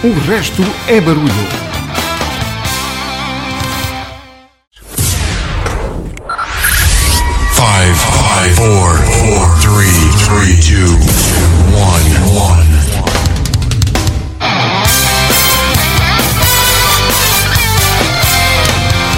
[0.00, 1.28] O resto é barulho.
[7.52, 9.90] Five, five, four, four, three,
[10.24, 10.94] three, two,
[11.74, 12.68] one, one.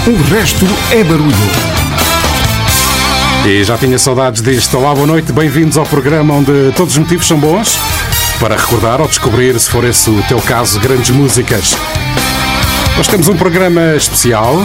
[0.07, 1.35] O resto é barulho.
[3.45, 4.79] E já tinha saudades disto.
[4.79, 7.77] Olá, boa noite, bem-vindos ao programa onde todos os motivos são bons
[8.41, 11.77] para recordar ou descobrir, se for esse o teu caso, grandes músicas.
[12.97, 14.59] Nós temos um programa especial.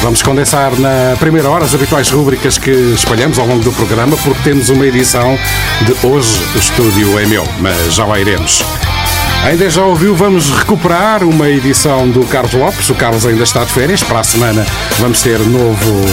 [0.00, 4.40] Vamos condensar na primeira hora as habituais rúbricas que espalhamos ao longo do programa, porque
[4.44, 5.36] temos uma edição
[5.82, 6.40] de hoje.
[6.54, 8.64] O estúdio é meu, mas já lá iremos.
[9.44, 12.90] Ainda já ouviu, vamos recuperar uma edição do Carlos Lopes.
[12.90, 14.02] O Carlos ainda está de férias.
[14.02, 14.64] Para a semana
[14.98, 16.04] vamos ter novo,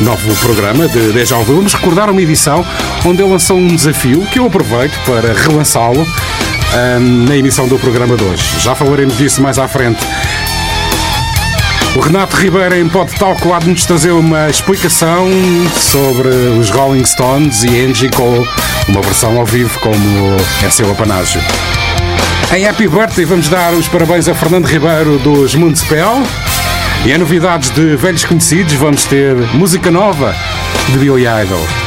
[0.00, 1.56] novo programa de Deja Vu.
[1.56, 2.64] Vamos recordar uma edição
[3.04, 6.06] onde ele lançou um desafio que eu aproveito para relançá-lo
[7.26, 8.60] na emissão do programa de hoje.
[8.60, 10.00] Já falaremos disso mais à frente.
[11.94, 15.26] O Renato Ribeiro em Pod Talk há de nos trazer uma explicação
[15.74, 18.46] sobre os Rolling Stones e Angie Cole,
[18.88, 21.40] uma versão ao vivo como é seu apanágio.
[22.54, 26.22] Em Happy Birthday vamos dar os parabéns a Fernando Ribeiro dos Municipal.
[27.04, 30.34] E em novidades de velhos conhecidos vamos ter música nova
[30.90, 31.85] de Billy Idol.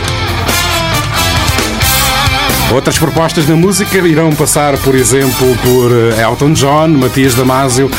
[2.72, 7.89] Outras propostas na música irão passar, por exemplo, por eh, Elton John, Matias Damasio,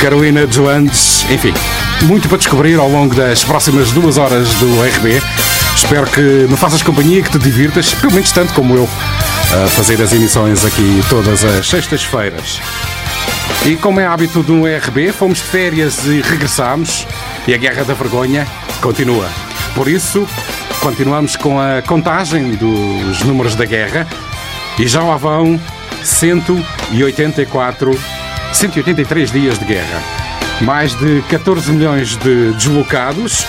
[0.00, 1.52] Carolina Joandes, enfim,
[2.04, 5.22] muito para descobrir ao longo das próximas duas horas do RB.
[5.76, 8.88] Espero que me faças companhia, que te divirtas, pelo menos tanto como eu,
[9.64, 12.58] a fazer as emissões aqui todas as sextas-feiras.
[13.66, 17.06] E como é hábito do RB, fomos de férias e regressámos,
[17.46, 18.46] e a Guerra da Vergonha
[18.80, 19.28] continua.
[19.74, 20.26] Por isso,
[20.82, 24.04] continuamos com a contagem dos números da guerra,
[24.76, 25.60] e já lá vão
[26.02, 27.96] 184,
[28.52, 30.02] 183 dias de guerra.
[30.60, 33.46] Mais de 14 milhões de deslocados.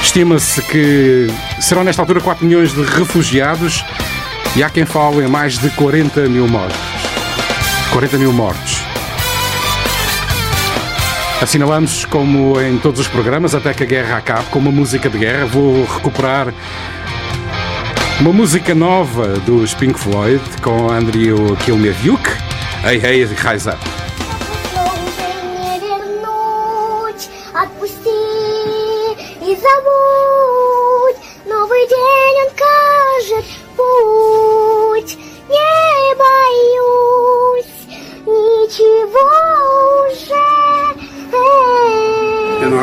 [0.00, 1.26] Estima-se que
[1.60, 3.84] serão nesta altura 4 milhões de refugiados
[4.54, 6.78] e há quem fale em mais de 40 mil mortos.
[7.90, 8.71] 40 mil mortos.
[11.42, 15.18] Assinalamos, como em todos os programas, até que a guerra acabe, com uma música de
[15.18, 15.44] guerra.
[15.46, 16.54] Vou recuperar
[18.20, 22.30] uma música nova dos Pink Floyd com Andrew Kilmeviuk.
[22.84, 23.91] Hey, hey, rise up.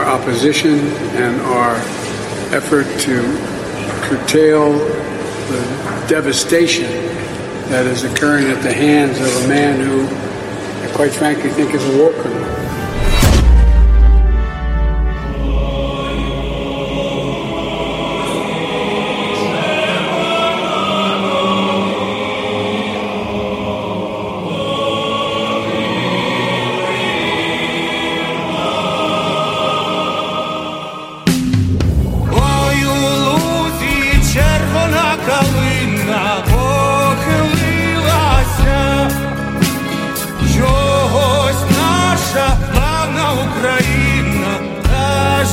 [0.09, 0.79] Opposition
[1.15, 1.75] and our
[2.51, 3.21] effort to
[4.01, 6.89] curtail the devastation
[7.69, 10.07] that is occurring at the hands of a man who,
[10.83, 12.48] I quite frankly, think is a war criminal.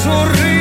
[0.06, 0.55] for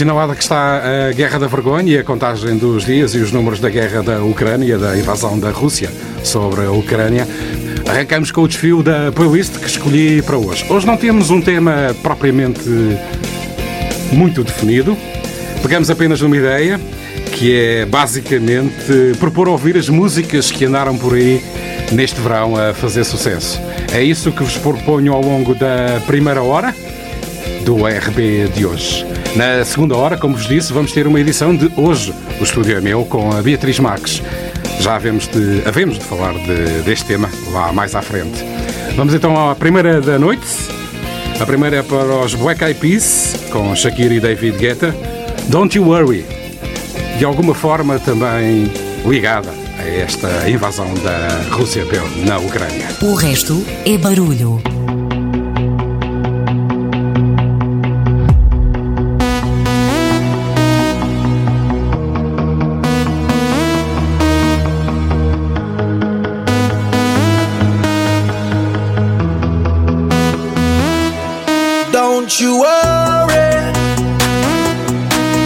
[0.00, 3.60] Assinalada que está a Guerra da Vergonha e a contagem dos dias e os números
[3.60, 5.90] da guerra da Ucrânia, da invasão da Rússia
[6.24, 7.28] sobre a Ucrânia,
[7.86, 10.64] arrancamos com o desfio da playlist que escolhi para hoje.
[10.70, 12.62] Hoje não temos um tema propriamente
[14.10, 14.96] muito definido,
[15.60, 16.80] pegamos apenas numa ideia,
[17.32, 21.44] que é basicamente propor ouvir as músicas que andaram por aí
[21.92, 23.60] neste verão a fazer sucesso.
[23.92, 26.74] É isso que vos proponho ao longo da primeira hora
[27.66, 29.09] do RB de hoje.
[29.36, 32.80] Na segunda hora, como vos disse, vamos ter uma edição de Hoje, o estúdio é
[32.80, 34.22] meu, com a Beatriz Marques.
[34.80, 38.44] Já havemos de, havemos de falar de- deste tema lá mais à frente.
[38.96, 40.46] Vamos então à primeira da noite.
[41.40, 44.94] A primeira é para os Black Eyed Peas, com Shakira e David Guetta.
[45.48, 46.24] Don't You Worry.
[47.18, 48.70] De alguma forma também
[49.06, 51.84] ligada a esta invasão da Rússia
[52.26, 52.88] na Ucrânia.
[53.02, 54.60] O resto é barulho.
[72.40, 73.52] Don't you worry.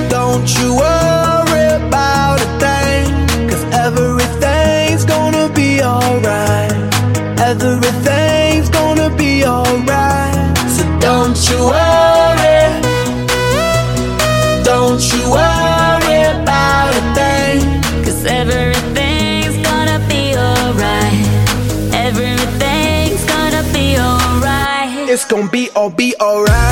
[0.08, 3.48] Don't you worry about a thing.
[3.48, 6.70] Cause everything's gonna be alright.
[7.40, 10.56] Everything's gonna be alright.
[10.68, 12.62] So don't you worry.
[14.62, 18.04] Don't you worry about a thing.
[18.04, 21.26] Cause everything's gonna be alright.
[21.92, 25.10] Everything's gonna be alright.
[25.10, 26.63] It's gonna be all be alright.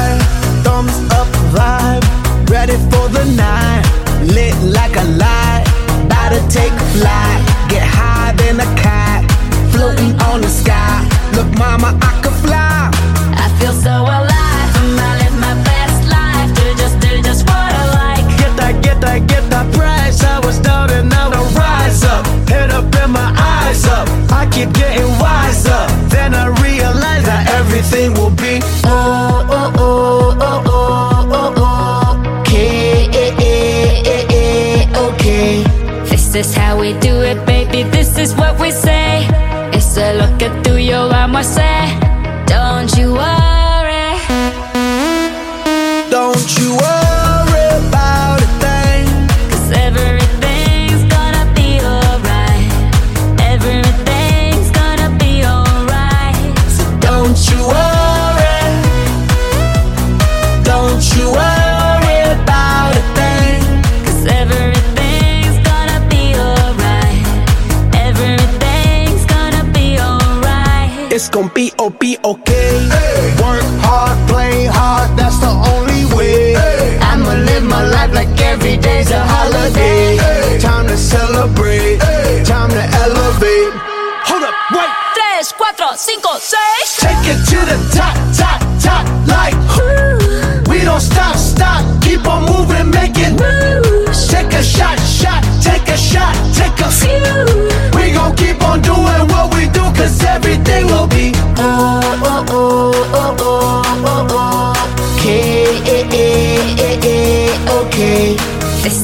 [3.38, 5.64] Lit like a light,
[6.04, 7.40] about to take flight.
[7.68, 9.24] Get high than a cat,
[9.72, 11.08] floating on the sky.
[11.34, 12.90] Look, mama, I could fly.
[13.44, 14.70] I feel so alive.
[14.84, 16.48] and I live my best life.
[16.54, 18.24] Do just, do just what I like.
[18.38, 20.22] Get that, get that, get that price.
[20.22, 22.26] I was down and now I rise up.
[22.48, 24.08] Head up and my eyes up.
[24.30, 25.82] I keep getting wiser.
[26.08, 28.51] Then I realize that everything will be
[36.42, 37.84] is how we do it, baby.
[37.90, 39.26] This is what we say.
[39.72, 42.01] It's a look at tuyo, vamos a hacer.
[42.01, 42.01] Don't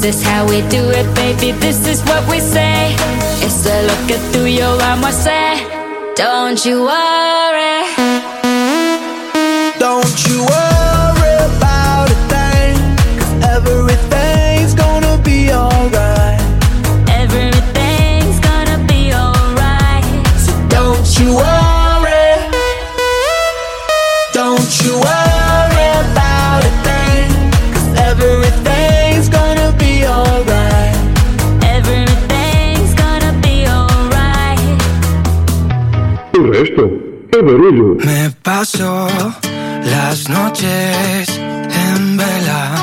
[0.08, 1.52] This is how we do it, baby.
[1.60, 2.96] This is what we say.
[3.44, 6.14] It's a look at tuyo, vamos a hacer.
[6.16, 7.37] Don't you worry.
[40.18, 42.77] Las noches en vela.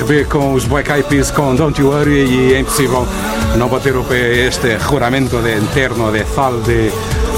[0.00, 3.06] RB com os Black Eyed Peas com Don't You Worry e é impossível
[3.56, 6.90] não bater o pé este juramento de interno de sal de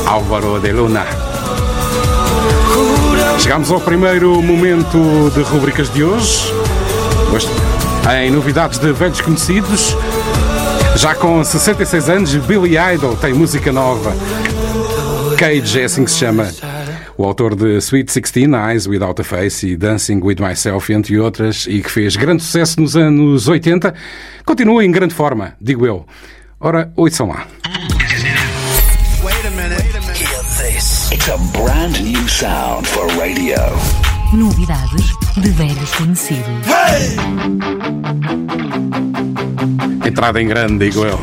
[0.06, 1.04] Álvaro de Luna.
[3.38, 6.52] Chegamos ao primeiro momento de rubricas de hoje.
[7.34, 7.48] Hoje,
[8.22, 9.96] em novidades de velhos conhecidos,
[10.96, 14.14] já com 66 anos, Billy Idol tem música nova.
[15.36, 16.50] Cage é assim que se chama.
[17.18, 21.66] O autor de Sweet 16, Eyes Without a Face e Dancing With Myself, entre outras,
[21.66, 23.94] e que fez grande sucesso nos anos 80,
[24.44, 26.04] continua em grande forma, digo eu.
[26.60, 27.46] Ora, ouçam lá.
[30.16, 31.12] Hear this.
[31.12, 33.56] It's a brand new sound for radio.
[34.32, 36.44] Novidades de velhos conhecidos.
[40.06, 41.18] Entrada em grande, digo eu.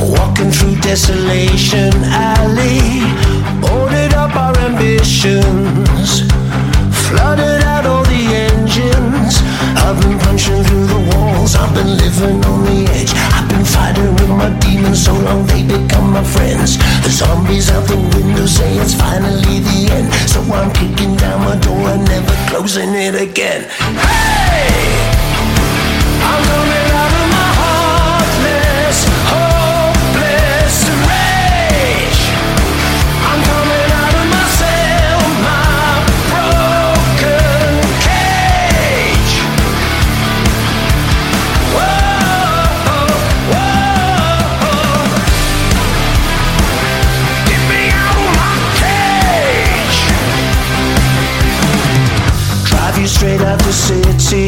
[0.00, 3.04] Walking through desolation alley,
[3.60, 6.22] boarded up our ambitions,
[7.06, 9.42] flooded out all the engines.
[9.76, 13.12] I've been punching through the walls, I've been living on the edge.
[13.36, 16.78] I've been fighting with my demons so long they become my friends.
[17.04, 21.56] The zombies out the window say it's finally the end, so I'm kicking down my
[21.56, 23.68] door and never closing it again.
[23.68, 24.70] Hey!
[26.22, 26.89] I'm coming
[53.72, 54.44] 世纪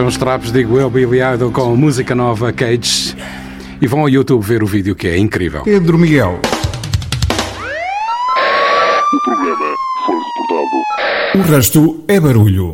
[0.00, 3.14] Sejam os trapos, digo eu, Billy Idol com música nova Cage.
[3.82, 5.60] E vão ao YouTube ver o vídeo que é incrível.
[5.62, 6.40] Pedro Miguel.
[9.12, 11.38] O programa foi reportado.
[11.38, 12.72] O resto é barulho.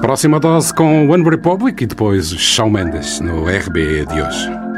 [0.00, 4.69] Próxima dose com One Republic e depois Shawn Mendes no RBE de hoje.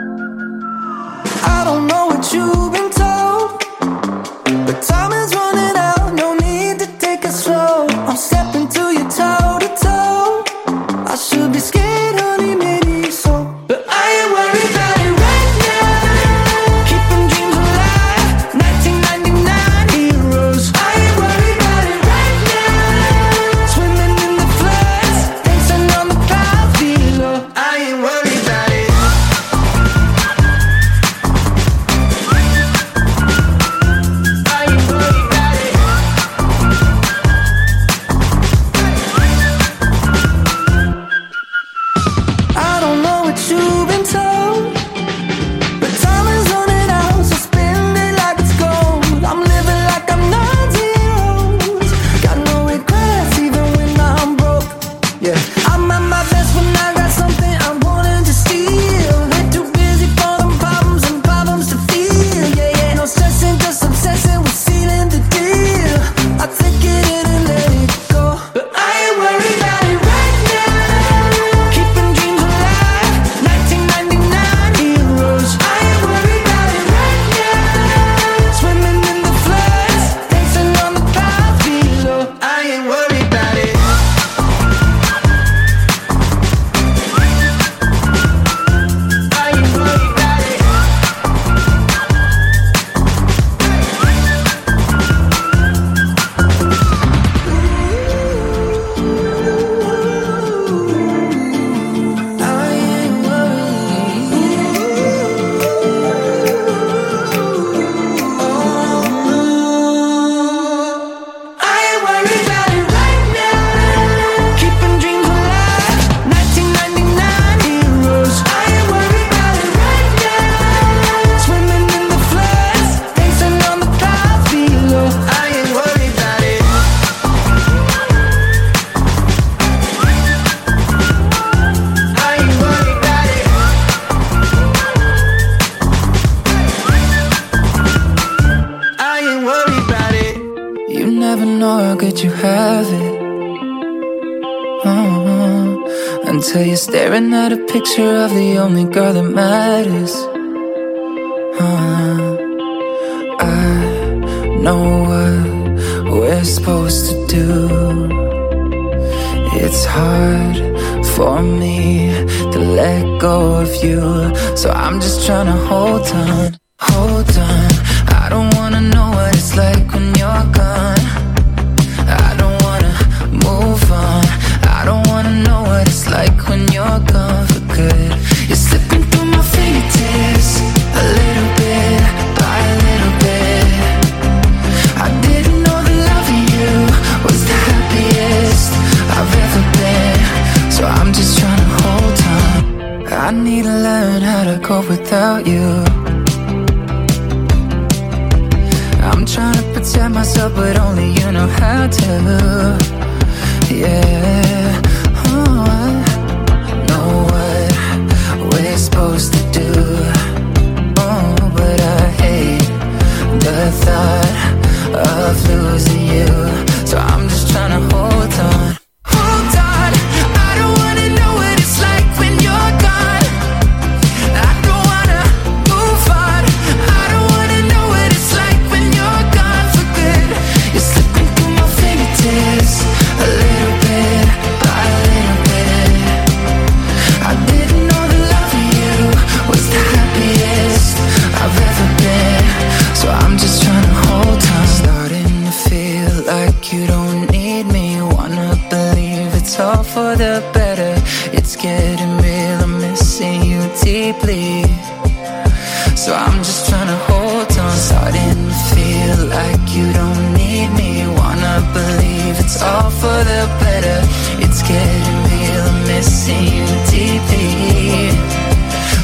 [256.02, 257.76] So I'm just trying to hold on.
[257.76, 261.06] Starting to feel like you don't need me.
[261.06, 264.00] Wanna believe it's all for the better.
[264.42, 268.18] It's getting real, I'm missing you deeply.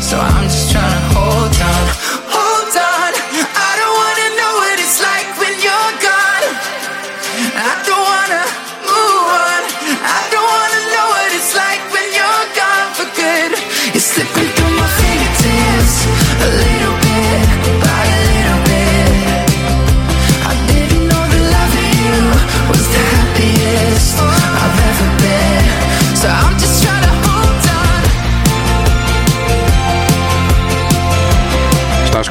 [0.08, 0.97] So I'm just trying to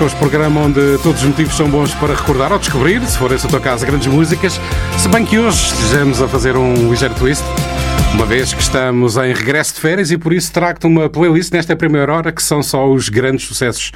[0.08, 3.46] este programa onde todos os motivos são bons para recordar ou descobrir, se for esse
[3.46, 4.60] o teu caso, grandes músicas.
[4.98, 7.44] Se bem que hoje estejamos a fazer um ligeiro twist,
[8.18, 11.76] uma vez que estamos em regresso de férias e por isso trago-te uma playlist nesta
[11.76, 13.92] primeira hora que são só os grandes sucessos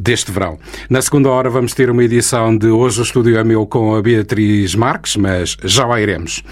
[0.00, 0.58] deste verão.
[0.88, 4.00] Na segunda hora vamos ter uma edição de Hoje o Estúdio é Meu com a
[4.00, 6.42] Beatriz Marques, mas já lá iremos.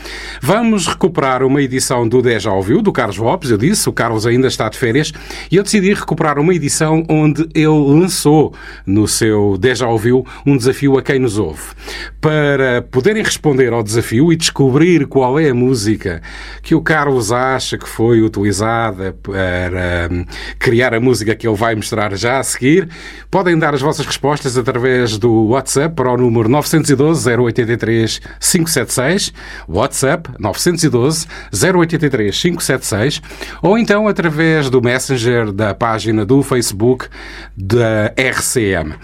[0.43, 4.47] Vamos recuperar uma edição do Deja Ouviu, do Carlos Lopes, eu disse, o Carlos ainda
[4.47, 5.11] está de férias,
[5.51, 8.53] e eu decidi recuperar uma edição onde ele lançou
[8.85, 11.63] no seu Deja Ouviu um desafio a quem nos ouve.
[12.21, 16.21] Para poderem responder ao desafio e descobrir qual é a música
[16.63, 20.25] que o Carlos acha que foi utilizada para hum,
[20.59, 22.89] criar a música que ele vai mostrar já a seguir,
[23.31, 29.33] podem dar as vossas respostas através do WhatsApp para o número 912 083 576,
[29.69, 33.23] WhatsApp 912 083 576,
[33.63, 37.07] ou então através do Messenger da página do Facebook
[37.57, 38.95] da RCM.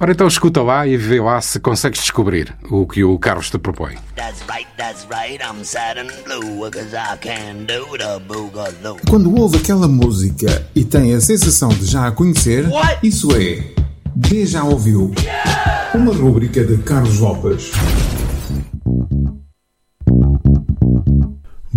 [0.00, 3.58] Ora então escuta lá e vê lá se consegues descobrir o que o Carlos te
[3.58, 3.96] propõe.
[9.08, 12.64] Quando ouve aquela música e tem a sensação de já a conhecer,
[13.02, 13.64] isso é
[14.14, 15.12] Deja Ouviu.
[15.92, 17.72] Uma rúbrica de Carlos Lopes.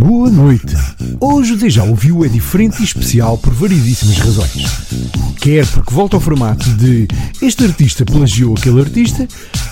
[0.03, 0.75] Boa noite.
[1.19, 4.65] Hoje o Deja Ouviu é diferente e especial por variedíssimas razões.
[5.39, 7.07] Quer porque volta ao formato de
[7.39, 9.27] este artista plagiou aquele artista,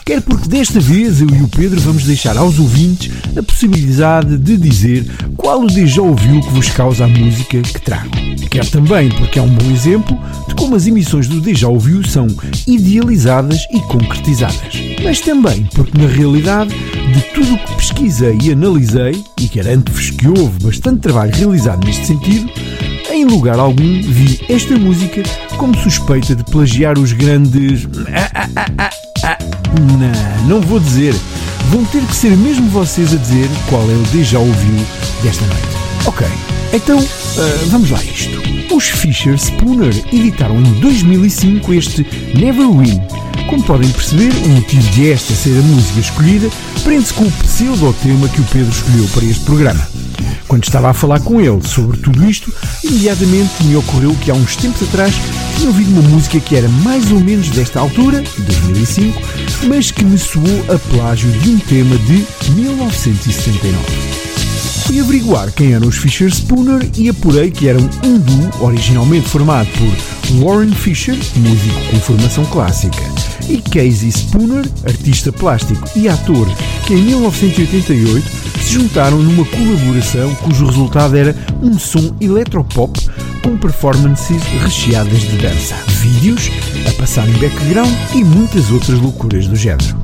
[0.05, 4.55] quer porque desta vez eu e o Pedro vamos deixar aos ouvintes a possibilidade de
[4.55, 5.03] dizer
[5.35, 8.11] qual o Deja Ouviu que vos causa a música que trago.
[8.51, 10.15] Quer também porque é um bom exemplo
[10.47, 12.27] de como as emissões do Deja Ouviu são
[12.67, 14.75] idealizadas e concretizadas.
[15.03, 16.71] Mas também porque na realidade
[17.13, 22.05] de tudo o que pesquisei e analisei, e garanto-vos que houve bastante trabalho realizado neste
[22.05, 22.51] sentido,
[23.09, 25.23] em lugar algum vi esta música
[25.55, 27.87] como suspeita de plagiar os grandes.
[28.13, 28.89] Ah, ah,
[29.23, 29.37] ah.
[29.79, 31.15] Não, não vou dizer.
[31.71, 34.85] Vão ter que ser mesmo vocês a dizer qual é o déjà ouviu
[35.23, 35.67] desta noite.
[36.05, 36.27] Ok,
[36.73, 38.75] então ah, vamos lá a isto.
[38.75, 42.05] Os Fisher Spooner editaram em 2005 este
[42.37, 42.99] Never Win.
[43.49, 46.49] Como podem perceber, o motivo de esta ser a música escolhida
[46.83, 49.98] prende-se com o pseudo-tema que o Pedro escolheu para este programa.
[50.47, 54.55] Quando estava a falar com ele sobre tudo isto, imediatamente me ocorreu que há uns
[54.55, 55.13] tempos atrás
[55.57, 59.21] tinha ouvido uma música que era mais ou menos desta altura, 2005,
[59.67, 64.19] mas que me soou a plágio de um tema de 1979.
[64.85, 69.69] Fui averiguar quem eram os Fisher Spooner e apurei que eram um duo originalmente formado
[69.77, 72.97] por Warren Fisher, músico com formação clássica,
[73.49, 76.47] e Casey Spooner, artista plástico e ator,
[76.85, 78.29] que em 1988
[78.61, 82.97] se juntaram numa colaboração cujo resultado era um som eletropop
[83.43, 86.49] com performances recheadas de dança, vídeos
[86.87, 89.97] a passar em background e muitas outras loucuras do género.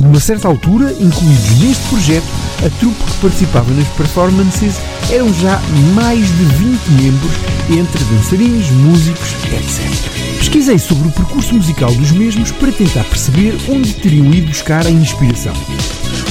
[0.00, 2.26] Numa certa altura, incluídos neste projeto,
[2.64, 4.76] a trupe que participava nas performances
[5.10, 5.60] eram já
[5.94, 7.32] mais de 20 membros,
[7.70, 10.25] entre dançarinos, músicos, etc.
[10.38, 14.90] Pesquisei sobre o percurso musical dos mesmos para tentar perceber onde teriam ido buscar a
[14.90, 15.54] inspiração.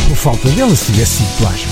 [0.07, 1.67] Por falta dela se tivesse sido plágio.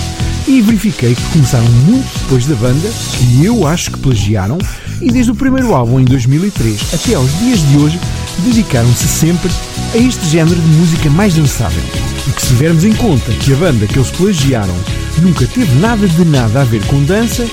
[0.47, 4.57] E verifiquei que começaram muito depois da banda, que eu acho que plagiaram,
[5.01, 7.99] e desde o primeiro álbum em 2003 até aos dias de hoje
[8.39, 9.51] dedicaram-se sempre
[9.93, 11.83] a este género de música mais dançável.
[12.27, 14.75] E que se tivermos em conta que a banda que eles plagiaram
[15.21, 17.43] nunca teve nada de nada a ver com dança,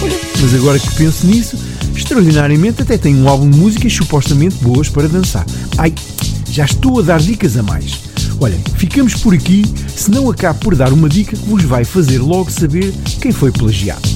[0.00, 1.58] olha, mas agora que penso nisso,
[1.96, 5.44] extraordinariamente até tem um álbum de músicas supostamente boas para dançar.
[5.76, 5.92] Ai,
[6.48, 7.98] já estou a dar dicas a mais.
[8.38, 9.64] Olhem, ficamos por aqui,
[9.96, 13.50] se não acabo por dar uma dica que vos vai fazer logo saber quem foi
[13.50, 14.08] plagiado.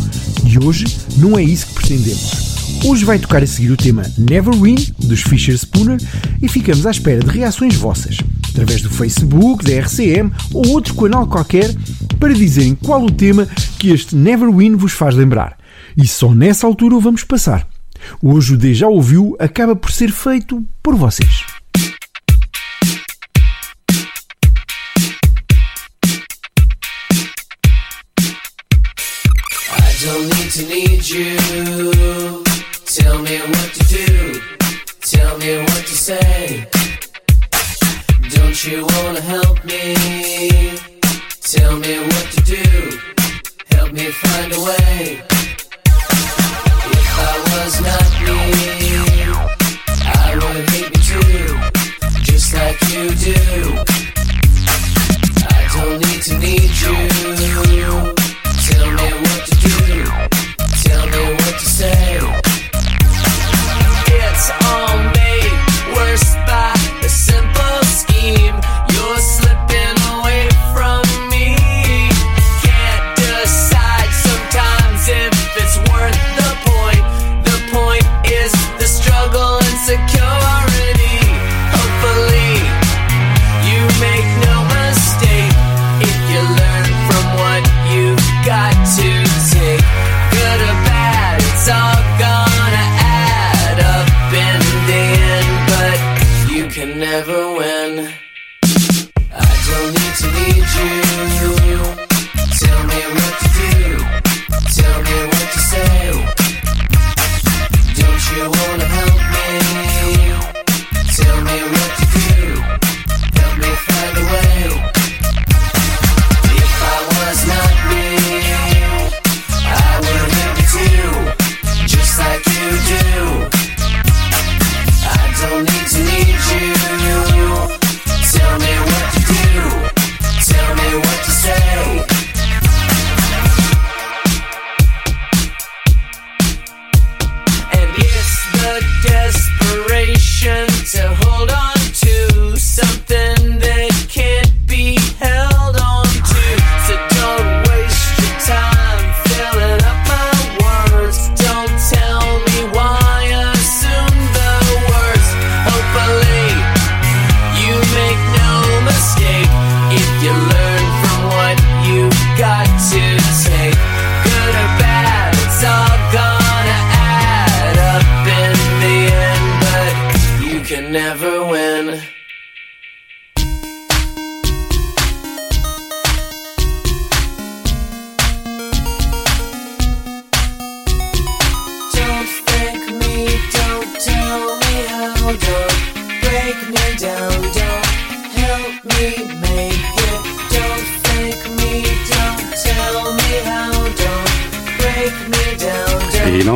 [0.46, 2.51] E hoje não é isso que pretendemos.
[2.84, 5.98] Hoje vai tocar a seguir o tema Never Win, dos Fisher Spooner,
[6.42, 8.18] e ficamos à espera de reações vossas,
[8.50, 11.72] através do Facebook, da RCM ou outro canal qualquer,
[12.18, 13.46] para dizerem qual o tema
[13.78, 15.56] que este Never Win vos faz lembrar.
[15.96, 17.68] E só nessa altura o vamos passar.
[18.20, 21.44] Hoje o D já ouviu acaba por ser feito por vocês.
[29.70, 32.41] I don't need to need you.
[32.94, 34.40] Tell me what to do.
[35.00, 36.68] Tell me what to say.
[38.28, 39.94] Don't you wanna help me?
[41.40, 42.98] Tell me what to do.
[43.70, 45.22] Help me find a way.
[46.98, 48.60] If I was not me,
[50.04, 53.71] I would hate me too, just like you do.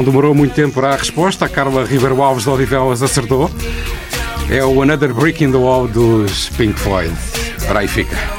[0.07, 1.45] Demorou muito tempo para a resposta.
[1.45, 3.51] A Carla Ribeiro Alves de Odivelas acertou.
[4.49, 7.13] É o Another Brick in the Wall dos Pink Floyd.
[7.69, 8.36] Ora aí fica.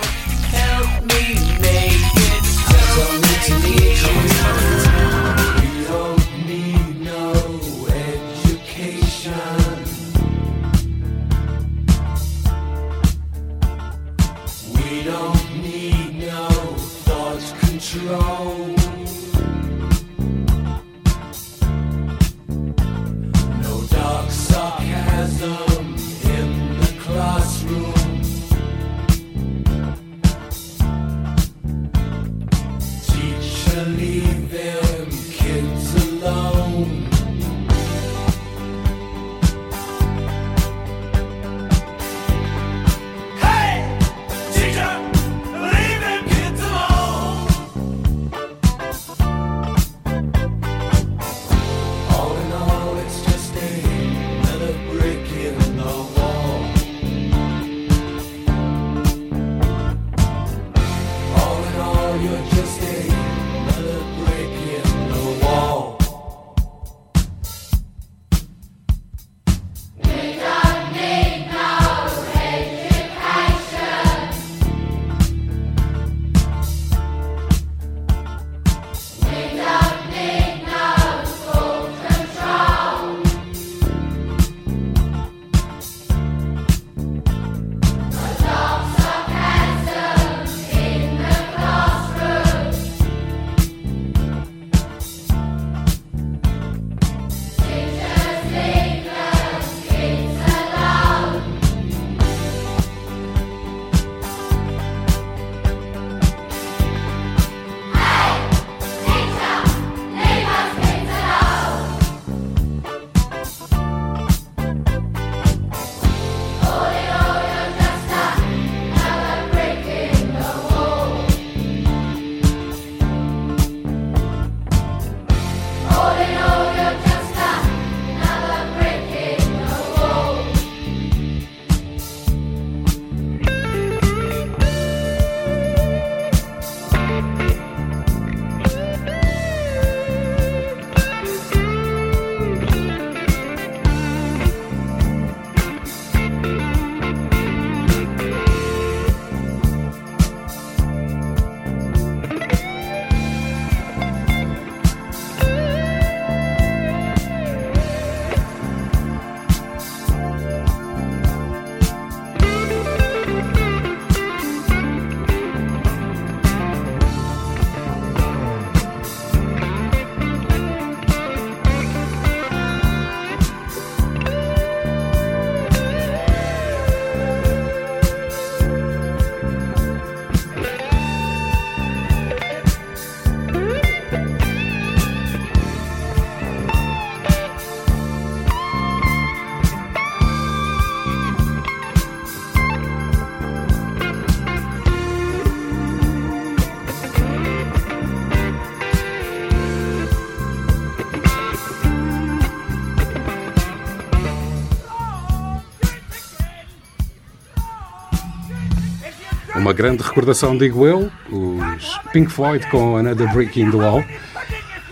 [209.67, 214.01] Uma grande recordação, digo eu, os Pink Floyd com Another Brick in the Wall.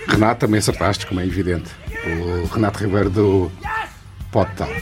[0.06, 1.72] Renato, também acertaste, como é evidente.
[2.44, 3.50] O Renato Ribeiro do
[4.34, 4.74] Pot Talk.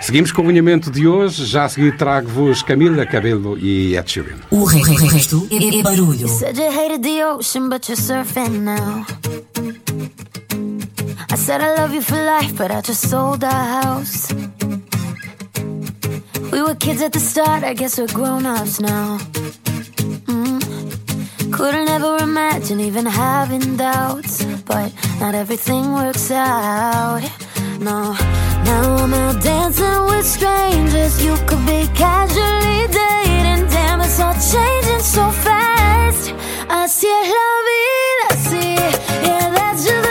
[0.00, 1.46] Seguimos com o alinhamento de hoje.
[1.46, 4.36] Já a seguir trago-vos Camila Cabelo e Ed Sheeran.
[4.52, 6.20] O re- re- resto é barulho.
[6.20, 9.04] You said you hated the ocean, but you're surfing now.
[11.28, 14.28] I said I love you for life, but I just sold our house.
[16.52, 19.18] We were kids at the start, I guess we're grown ups now.
[20.26, 21.52] Mm.
[21.52, 27.20] Couldn't ever imagine even having doubts, but not everything works out.
[27.80, 28.14] No,
[28.64, 31.22] now I'm out dancing with strangers.
[31.22, 36.32] You could be casually dating, damn, it's all changing so fast.
[36.70, 38.74] I Así es la vida, sí,
[39.22, 40.07] yeah, that's just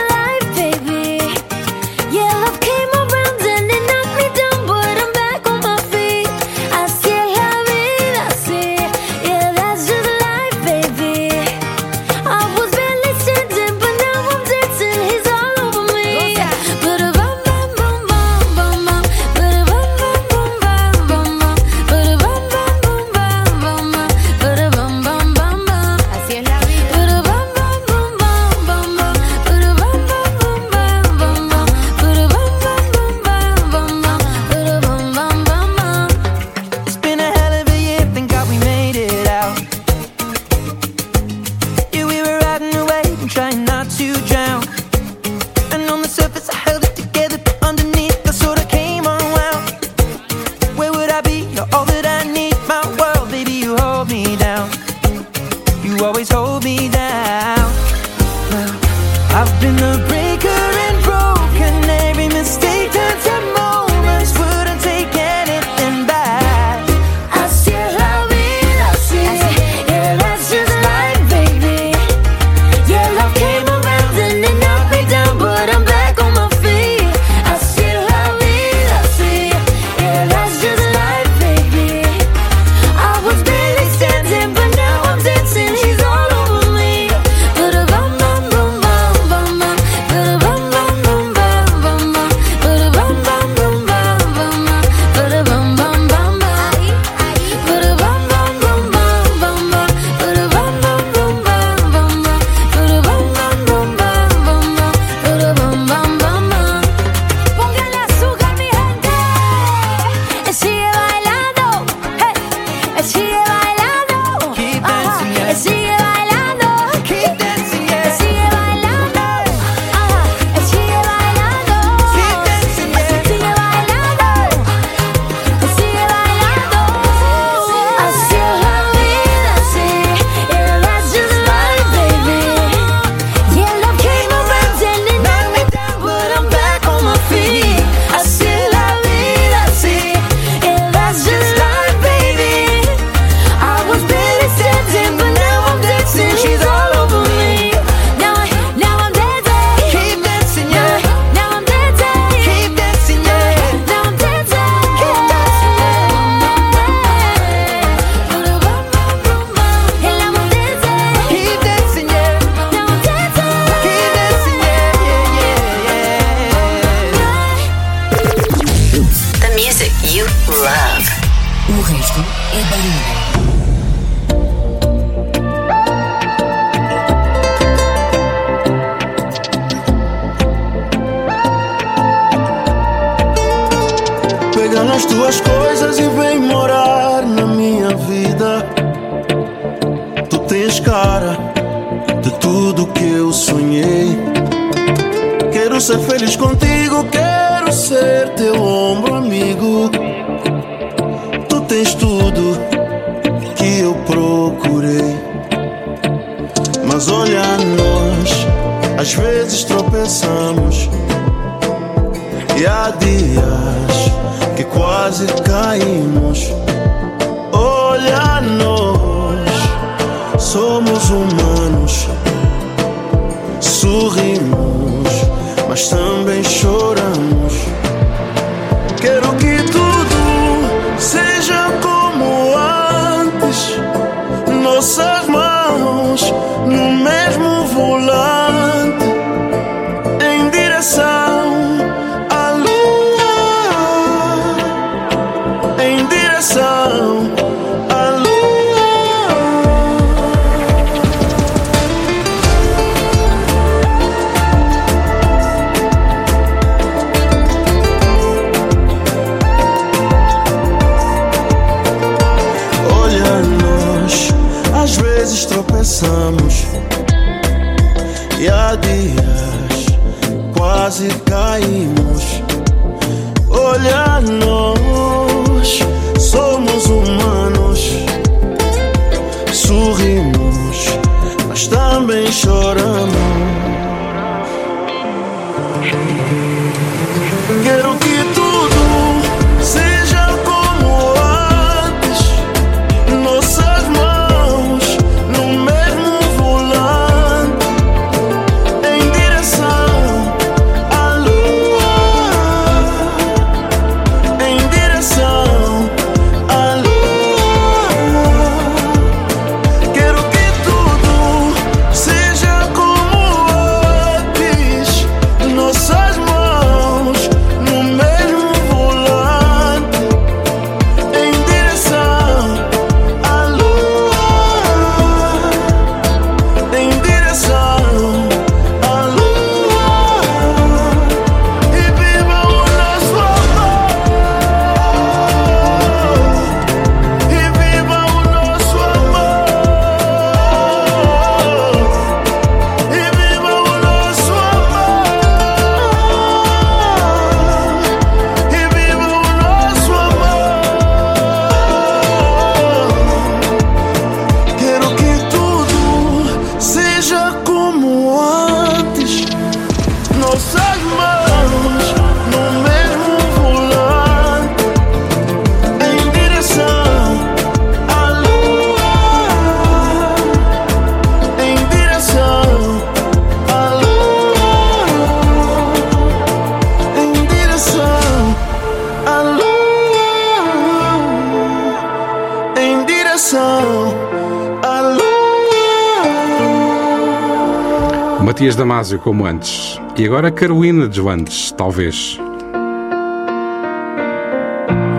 [388.48, 389.78] Matias Damasio como antes.
[389.94, 392.18] E agora Carolina de Joantes, talvez.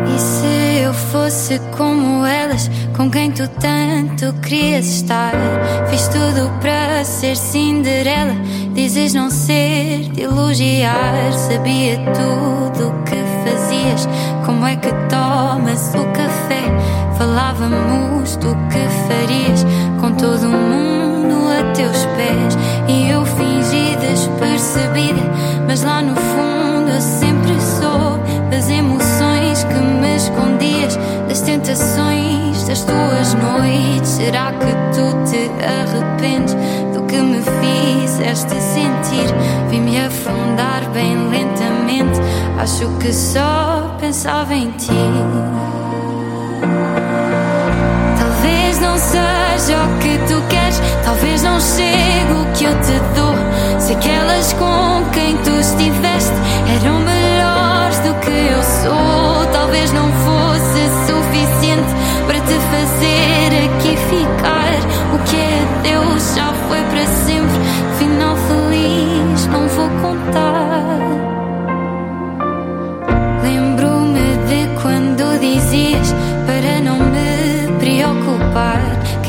[0.06, 5.32] E se eu fosse como elas, com quem tu tanto querias estar?
[5.90, 8.36] Fiz tudo para ser Cinderela,
[8.76, 11.34] dizes não ser de elogiar.
[11.34, 13.16] Sabia tudo o que
[13.50, 14.08] fazias,
[14.46, 16.66] como é que tomas o café?
[17.18, 19.66] Falávamos do que farias
[20.00, 20.99] com todo mundo
[21.52, 22.58] a teus pés.
[22.88, 25.22] E eu fingi despercebida,
[25.68, 28.20] mas lá no fundo eu sempre sou
[28.50, 30.98] das emoções que me escondias,
[31.28, 32.40] das tentações
[32.70, 34.10] das tuas noites.
[34.10, 36.56] Será que tu te arrependes
[36.94, 39.34] do que me fizeste sentir?
[39.70, 42.20] Vi-me afundar bem lentamente,
[42.60, 45.69] acho que só pensava em ti.
[48.90, 53.36] Não seja o que tu queres, talvez não chegue o que eu te dou.
[53.80, 56.34] Se aquelas com quem tu estiveste
[56.82, 61.94] eram melhores do que eu sou, talvez não fosse suficiente
[62.26, 64.74] para te fazer aqui ficar.
[65.14, 67.60] O que é Deus já foi para sempre,
[68.00, 70.69] final feliz não vou contar.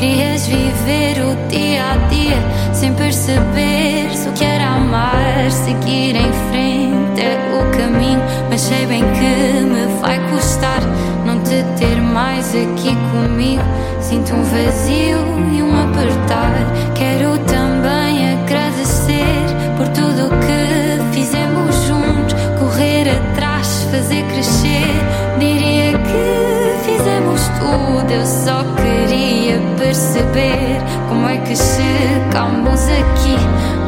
[0.01, 5.51] Querias viver o dia a dia sem perceberes o que era amar.
[5.51, 10.81] Seguir em frente é o caminho, mas sei bem que me vai custar
[11.23, 13.61] não te ter mais aqui comigo.
[14.01, 15.19] Sinto um vazio
[15.53, 16.55] e um apertar.
[16.95, 19.45] Quero também agradecer
[19.77, 22.33] por tudo que fizemos juntos.
[22.59, 24.95] Correr atrás, fazer crescer.
[25.37, 26.40] Diria que
[26.83, 28.11] fizemos tudo.
[28.11, 33.37] Eu só queria perceber como é que chegamos aqui.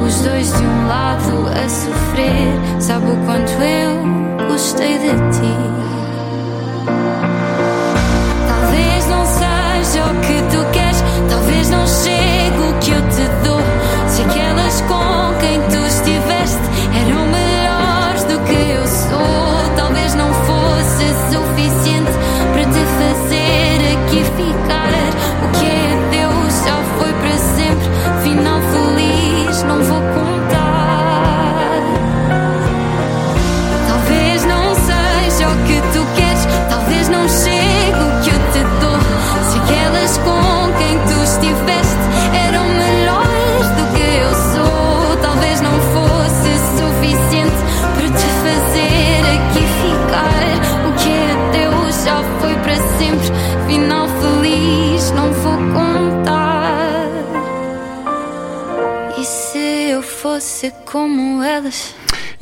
[0.05, 2.81] Os dois de um lado a sofrer.
[2.81, 5.82] Sabe o quanto eu gostei de ti.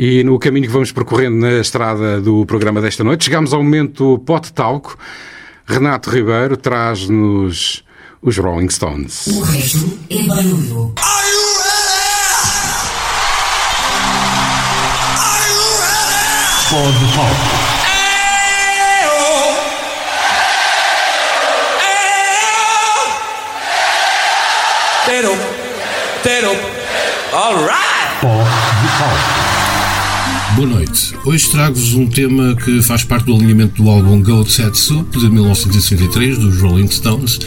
[0.03, 4.17] E no caminho que vamos percorrendo na estrada do programa desta noite, chegamos ao momento
[4.25, 4.97] pote talco.
[5.63, 7.83] Renato Ribeiro traz-nos
[8.19, 9.27] os Rolling Stones.
[9.27, 10.95] O resto é barulho.
[16.67, 17.71] Pode palco.
[25.05, 25.37] Tero,
[26.23, 26.55] Tero,
[27.31, 28.19] alright!
[28.19, 29.50] Pode palco.
[30.55, 31.13] Boa noite.
[31.25, 34.73] Hoje trago-vos um tema que faz parte do alinhamento do álbum Goat Set
[35.17, 37.39] de 1963 dos Rolling Stones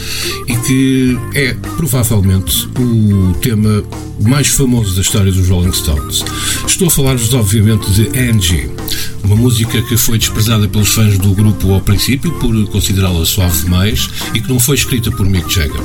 [0.47, 3.83] e que é provavelmente o tema
[4.21, 6.23] mais famoso da história dos Rolling Stones.
[6.65, 8.69] Estou a falar-vos obviamente de Angie,
[9.25, 14.09] uma música que foi desprezada pelos fãs do grupo ao princípio por considerá-la suave demais
[14.33, 15.81] e que não foi escrita por Mick Jagger.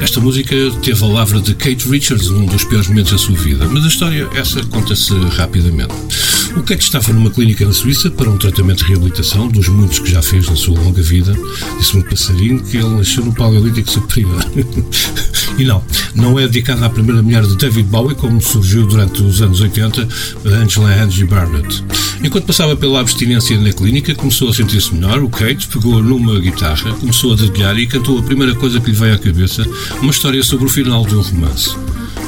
[0.00, 3.68] Esta música teve a lavra de Kate Richards num dos piores momentos da sua vida,
[3.68, 5.92] mas a história essa conta-se rapidamente.
[6.56, 10.10] O Kate estava numa clínica na Suíça para um tratamento de reabilitação, dos muitos que
[10.10, 11.36] já fez na sua longa vida.
[11.78, 14.44] Disse-me um passarinho que ele nasceu no Paleolítico Superior.
[15.58, 15.82] e não,
[16.14, 20.08] não é dedicada à primeira mulher de David Bowie, como surgiu durante os anos 80,
[20.44, 21.84] Angela Angie Barnett.
[22.22, 25.22] Enquanto passava pela abstinência na clínica, começou a sentir-se melhor.
[25.22, 28.92] O Kate pegou numa guitarra, começou a dedilhar e cantou a primeira coisa que lhe
[28.94, 29.66] veio à cabeça,
[30.02, 31.74] uma história sobre o final de um romance.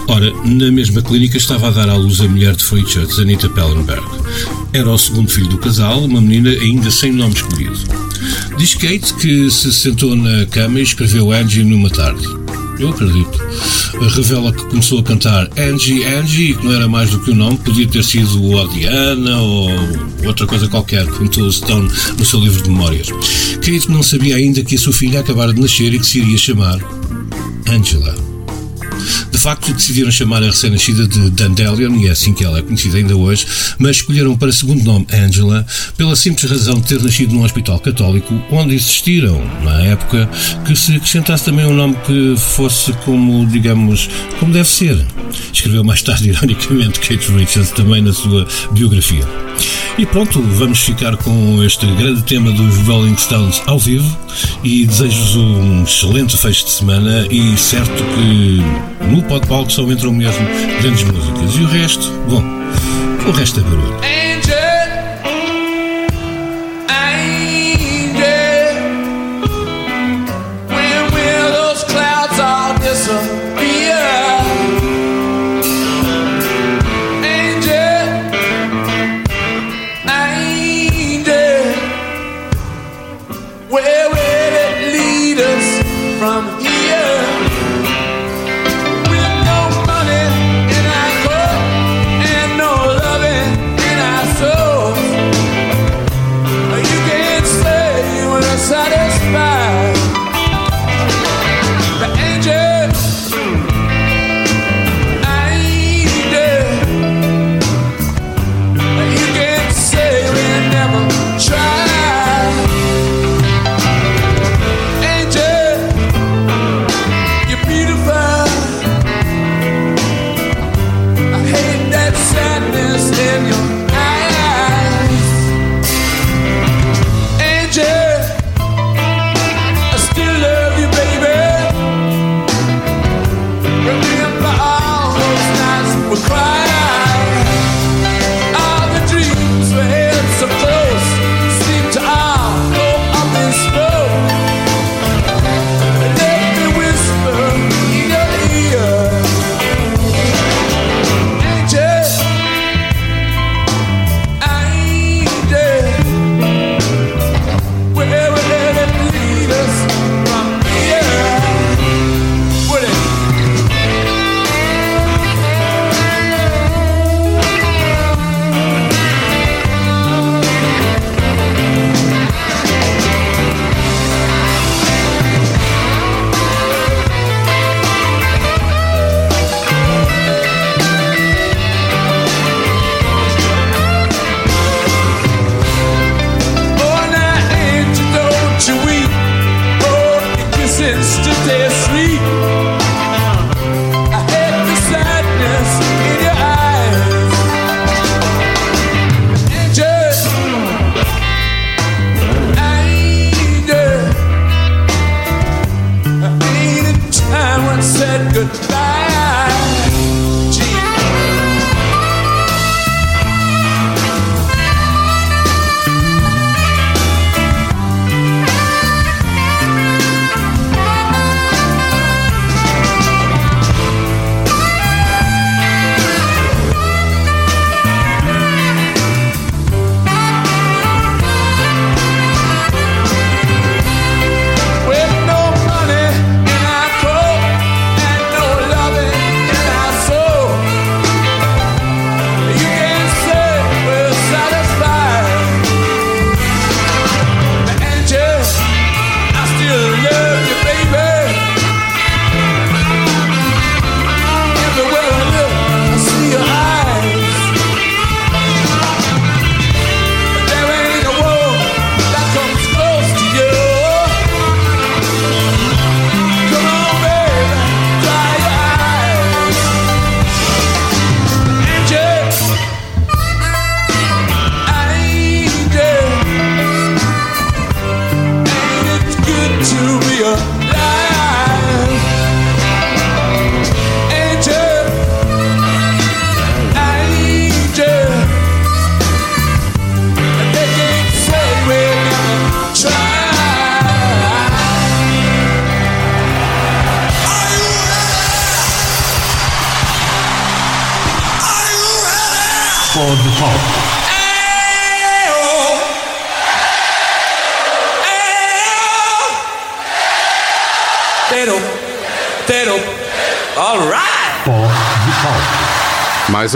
[0.09, 4.07] Ora, na mesma clínica estava a dar à luz a mulher de Richards, Anita Pellenberg.
[4.73, 7.79] Era o segundo filho do casal, uma menina ainda sem nome escolhido.
[8.57, 12.46] Diz Kate que se sentou na cama e escreveu Angie numa tarde.
[12.79, 13.39] Eu acredito.
[14.15, 17.57] Revela que começou a cantar Angie, Angie que não era mais do que o nome,
[17.59, 19.71] podia ter sido o Diana ou
[20.27, 23.09] outra coisa qualquer, contou Stone no seu livro de memórias.
[23.57, 26.37] Kate não sabia ainda que a sua filha acabara de nascer e que se iria
[26.37, 26.79] chamar
[27.69, 28.15] Angela.
[29.37, 32.97] De facto, decidiram chamar a recém-nascida de Dandelion, e é assim que ela é conhecida
[32.97, 33.47] ainda hoje,
[33.79, 35.65] mas escolheram para segundo nome Angela,
[35.95, 40.27] pela simples razão de ter nascido num hospital católico, onde existiram, na época,
[40.65, 44.09] que se acrescentasse também um nome que fosse como, digamos,
[44.41, 45.05] como deve ser.
[45.53, 49.29] Escreveu mais tarde, ironicamente, Kate Richards também na sua biografia.
[49.99, 54.17] E pronto, vamos ficar com este grande tema dos Rolling Stones ao vivo
[54.63, 60.47] e desejo-vos um excelente fecho de semana e certo que no Palco só entram mesmo
[60.81, 61.55] grandes músicas.
[61.57, 62.43] E o resto, bom,
[63.29, 64.56] o resto é barulho.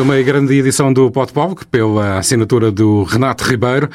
[0.01, 3.90] Uma grande edição do Pot Pop, pela assinatura do Renato Ribeiro.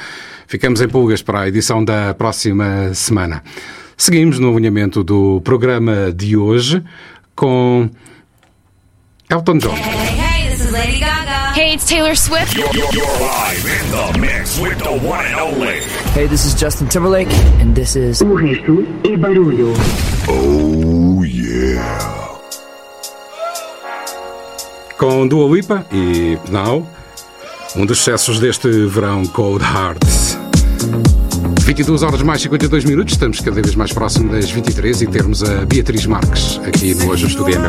[0.46, 3.42] Ficamos em pulgas para a edição da próxima semana.
[3.98, 6.84] Seguimos no alinhamento do programa de hoje
[7.36, 7.90] com
[9.30, 9.74] Elton John.
[9.74, 11.54] Hey, this is Lady Gaga.
[11.60, 12.56] Hey, it's Taylor Swift.
[12.56, 15.80] You're, you're, you're live in the mix with the one and only.
[16.14, 18.22] Hey, this is Justin Timberlake, and this is.
[18.22, 19.74] O resto é barulho.
[20.30, 20.95] Oh
[25.16, 26.86] Com Dua Lipa e Now,
[27.74, 30.38] um dos sucessos deste verão, Cold Hearts.
[31.62, 35.66] 22 horas mais 52 minutos, estamos cada vez mais próximo das 23 e termos a
[35.66, 37.60] Beatriz Marques aqui no Hoje Estúdio é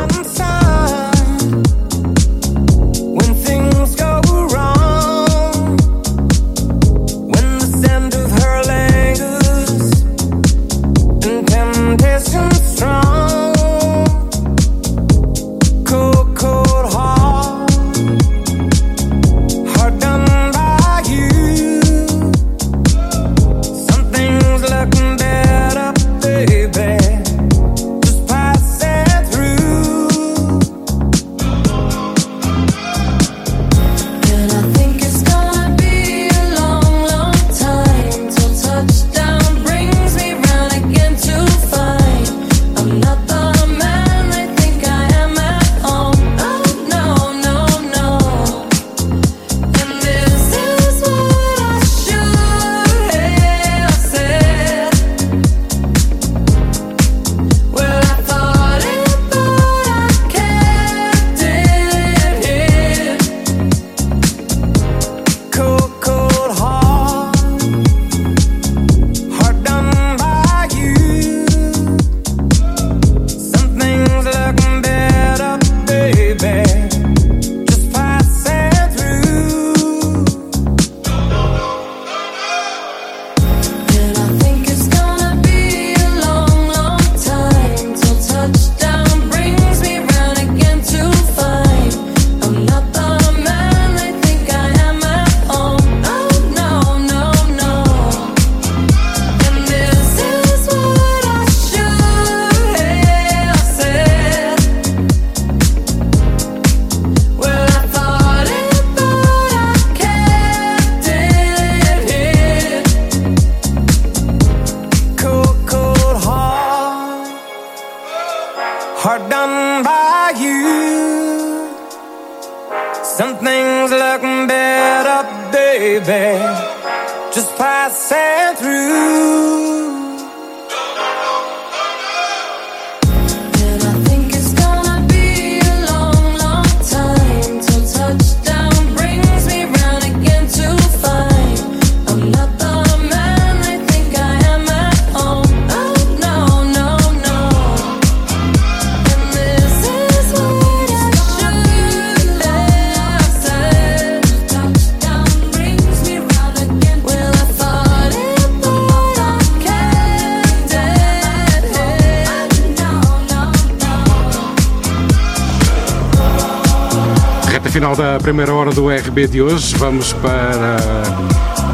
[168.71, 170.77] do RB de hoje, vamos para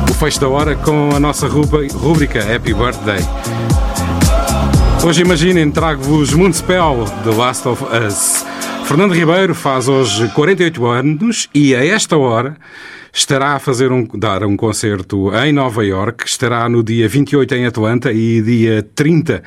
[0.09, 3.19] o fecho da hora com a nossa rúbrica Happy Birthday.
[5.05, 8.45] Hoje imaginem, trago-vos Moonspell, The Last of Us.
[8.85, 12.57] Fernando Ribeiro faz hoje 48 anos e a esta hora
[13.11, 17.65] estará a fazer um, dar um concerto em Nova York, estará no dia 28 em
[17.65, 19.43] Atlanta e dia 30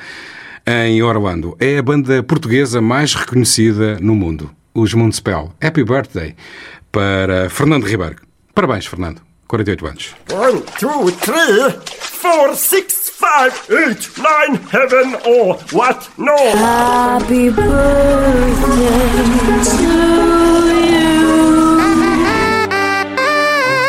[0.65, 1.55] em Orlando.
[1.59, 5.53] É a banda portuguesa mais reconhecida no mundo, os Moonspell.
[5.61, 6.35] Happy Birthday
[6.97, 8.15] para Fernando Ribeiro.
[8.55, 9.21] Parabéns, Fernando.
[9.47, 10.15] 48 anos.
[10.31, 16.09] One, two, three, four, six, five, eight, nine, heaven or what?
[16.17, 16.35] No.
[16.35, 17.67] Happy birthday
[19.63, 20.07] to you.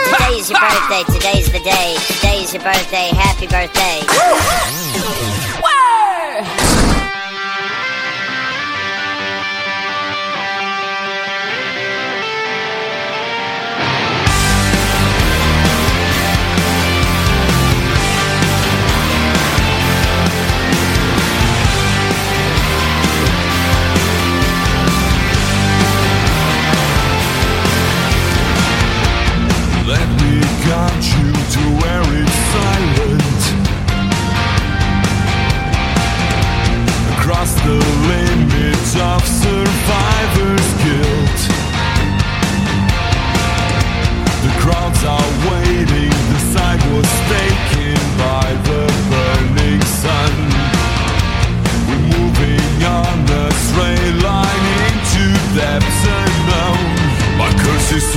[0.05, 1.03] Today's your birthday.
[1.11, 1.97] Today's the day.
[2.09, 3.09] Today's your birthday.
[3.15, 4.03] Happy birthday.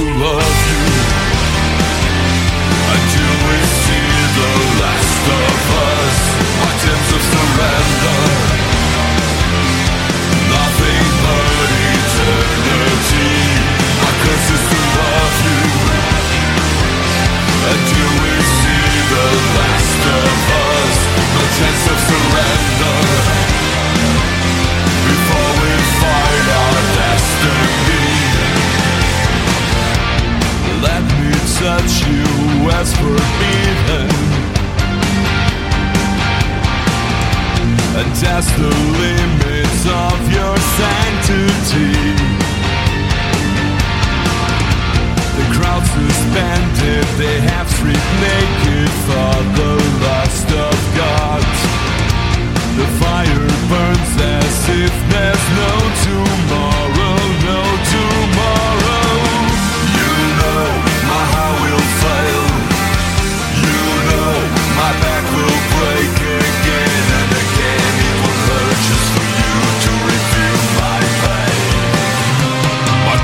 [0.02, 0.84] to love you
[2.94, 5.58] until we see the last of
[5.94, 6.18] us.
[6.66, 8.22] Victims of surrender,
[10.50, 13.34] nothing but eternity.
[14.02, 15.62] Our curse is to love you
[17.74, 19.28] until we see the
[19.58, 20.34] last of
[20.66, 20.98] us.
[21.36, 23.11] No chance of surrender.
[31.62, 32.26] touch you
[32.66, 34.10] was forbidden
[38.00, 41.94] And test the limits of your sanctity.
[45.38, 49.74] The crowd suspended, they have stripped naked for the
[50.06, 51.44] lust of God.
[52.80, 55.74] The fire burns as if there's no
[56.08, 57.62] tomorrow, no
[57.94, 58.91] tomorrow.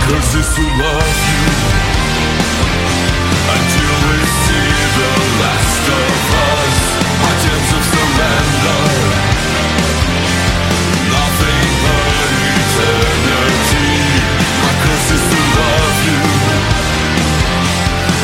[0.08, 1.44] Curses to love you
[3.56, 5.12] until we see the
[5.44, 6.16] last of
[6.48, 6.80] us.
[7.24, 8.84] My gems of surrender.
[11.12, 13.92] Nothing but eternity.
[14.64, 16.24] My curse is to love you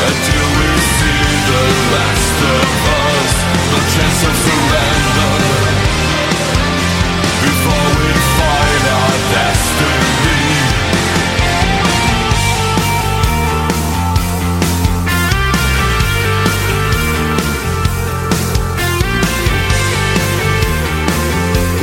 [0.08, 2.72] until we see the last of
[3.12, 3.34] us.
[3.72, 4.36] No chance of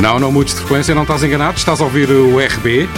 [0.01, 2.89] Não, não mudes de frequência, não estás enganado, estás a ouvir o RB.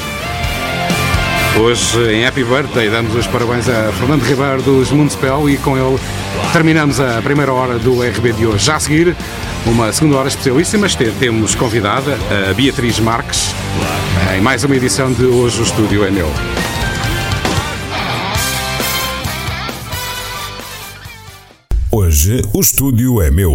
[1.60, 6.00] Hoje, em Happy Birthday, damos os parabéns a Fernando Ribeiro dos Municipal e com ele
[6.54, 8.66] terminamos a primeira hora do RB de hoje.
[8.66, 9.14] Já a seguir,
[9.66, 10.88] uma segunda hora especialíssima,
[11.20, 12.18] temos convidada
[12.50, 13.54] a Beatriz Marques
[14.34, 16.32] em mais uma edição de Hoje o Estúdio é Meu.
[21.92, 23.54] Hoje o estúdio é meu.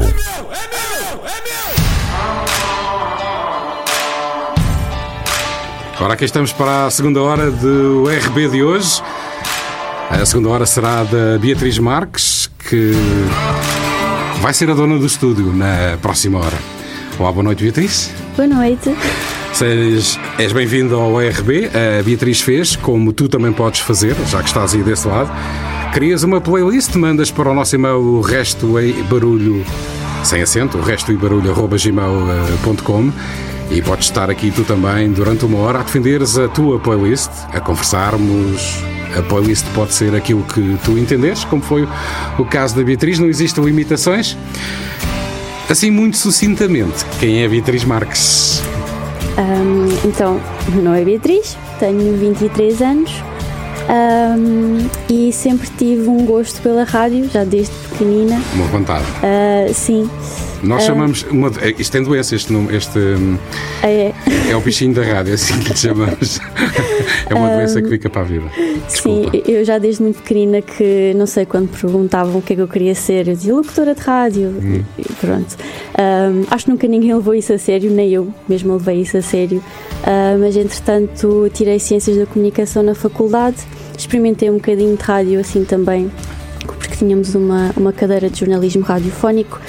[6.01, 9.03] Ora, aqui estamos para a segunda hora do RB de hoje.
[10.09, 12.93] A segunda hora será da Beatriz Marques, que
[14.41, 16.57] vai ser a dona do estúdio na próxima hora.
[17.19, 18.13] Olá, boa noite, Beatriz.
[18.37, 18.95] Boa noite.
[19.53, 21.69] Sejas, és bem-vindo ao RB.
[21.75, 25.33] A Beatriz fez, como tu também podes fazer, já que estás aí desse lado.
[25.93, 29.67] Crias uma playlist, mandas para o nosso e-mail o resto e barulho,
[30.23, 33.13] sem acento, o resto e barulho, arroba gmail.com
[33.71, 37.61] e podes estar aqui tu também durante uma hora a defenderes a tua playlist, a
[37.61, 38.83] conversarmos.
[39.17, 41.89] A playlist pode ser aquilo que tu entenderes, como foi
[42.39, 44.37] o caso da Beatriz, não existem limitações.
[45.69, 48.63] Assim, muito sucintamente, quem é a Beatriz Marques?
[49.37, 53.23] Ahm, então, meu nome é Beatriz, tenho 23 anos
[53.89, 58.41] ahm, e sempre tive um gosto pela rádio, já desde pequenina.
[58.55, 59.05] Uma vontade.
[59.23, 60.09] Ah, sim.
[60.63, 61.23] Nós Ah, chamamos.
[61.31, 63.39] Uma, é- isto tem doença, este, nome- este hum,
[63.83, 64.13] É,
[64.51, 66.41] é o bichinho da rádio, é assim que lhe chamamos.
[67.31, 68.47] É uma doença que fica para a vida.
[68.89, 72.63] sim, eu já desde muito pequenina que, não sei, quando perguntavam o que é que
[72.63, 74.49] eu queria ser, eu dizia locutora de rádio.
[74.49, 74.83] Hum.
[75.21, 75.57] Pronto.
[75.97, 79.23] Ahm, acho que nunca ninguém levou isso a sério, nem eu mesmo levei isso a
[79.23, 79.63] sério.
[80.05, 83.59] Ah, mas entretanto tirei Ciências da Comunicação na faculdade,
[83.99, 86.11] experimentei um bocadinho de rádio assim também,
[86.65, 89.61] porque tínhamos uma, uma cadeira de jornalismo radiofónico.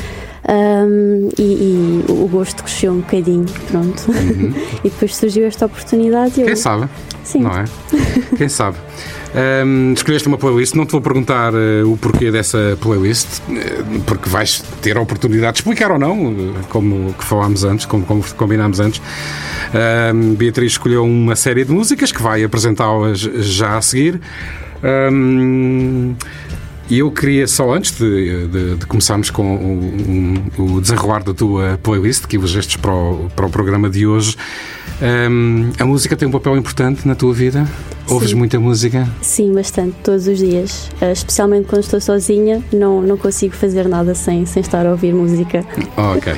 [0.47, 4.03] ahm, e, e o gosto cresceu um bocadinho, pronto.
[4.83, 6.39] e depois surgiu esta oportunidade.
[6.39, 6.47] e eu- Uhum.
[6.47, 6.89] Quem sabe?
[7.23, 7.41] Sim.
[7.41, 7.65] Não é?
[8.37, 8.77] Quem sabe?
[9.35, 14.27] Hum, escolheste uma playlist, não te vou perguntar eh, o porquê dessa playlist, eh, porque
[14.27, 18.23] vais ter a oportunidade de explicar ou não, eh, como que falámos antes, como, como
[18.35, 18.99] combinámos antes.
[20.13, 24.19] Hum, Beatriz escolheu uma série de músicas que vai apresentá-las já a seguir.
[26.89, 29.59] E eu queria só antes de, de- de começarmos com o,
[30.09, 34.35] um- o desenrolar da tua playlist que elegeste para o, para o programa de hoje,
[35.01, 37.67] hum, a música tem um papel importante na tua vida?
[38.09, 38.35] Ouves Sim.
[38.35, 39.07] muita música?
[39.21, 40.89] Sim, bastante, todos os dias.
[41.01, 45.13] Uh, especialmente quando estou sozinha, não, não consigo fazer nada sem, sem estar a ouvir
[45.13, 45.63] música.
[45.95, 46.33] Ok.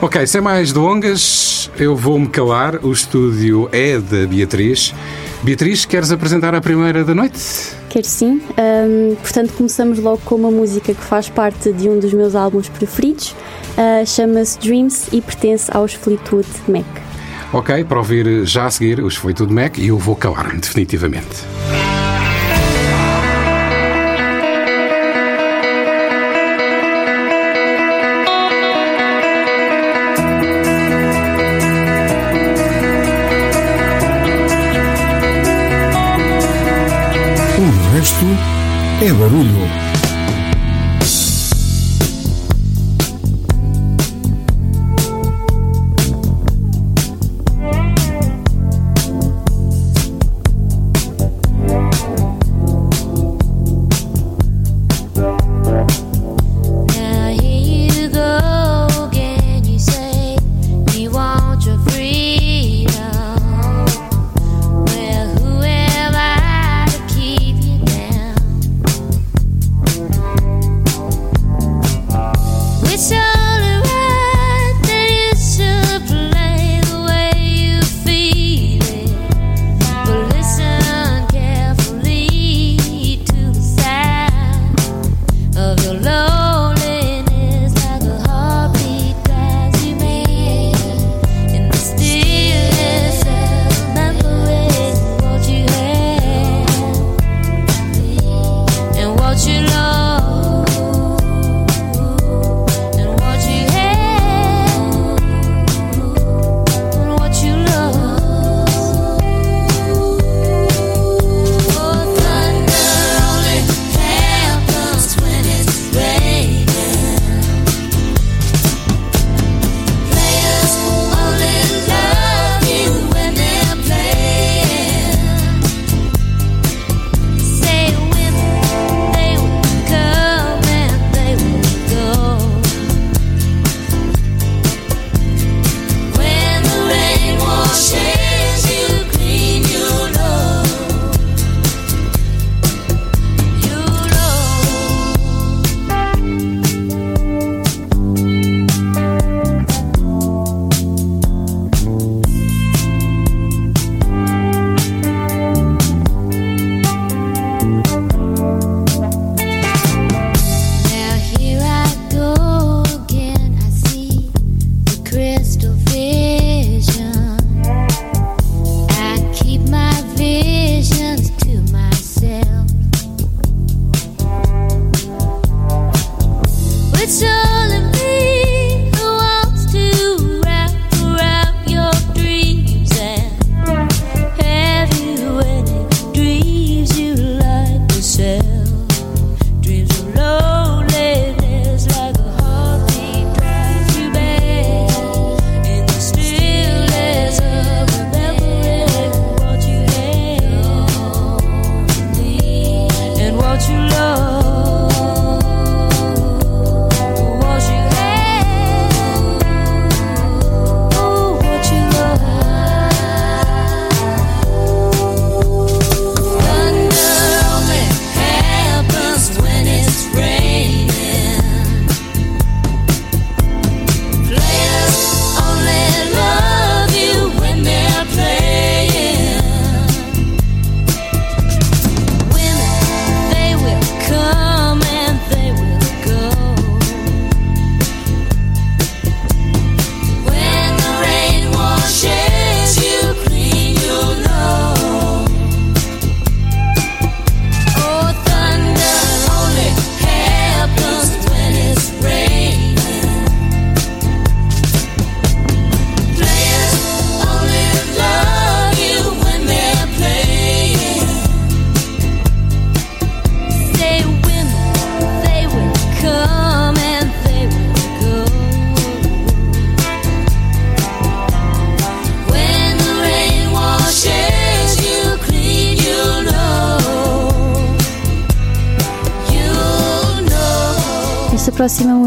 [0.00, 2.84] Ok, sem mais delongas, eu vou-me calar.
[2.84, 4.94] O estúdio é da Beatriz.
[5.42, 7.38] Beatriz, queres apresentar a primeira da noite?
[7.90, 8.40] Quero sim.
[8.58, 12.68] Um, portanto, começamos logo com uma música que faz parte de um dos meus álbuns
[12.68, 13.36] preferidos.
[13.76, 16.86] Uh, Chama-se Dreams e pertence aos Fleetwood Mac.
[17.54, 21.44] Ok, para ouvir já a seguir os Foi Tudo Mac e eu vou calar-me definitivamente.
[37.56, 38.26] O resto
[39.00, 39.93] é barulho.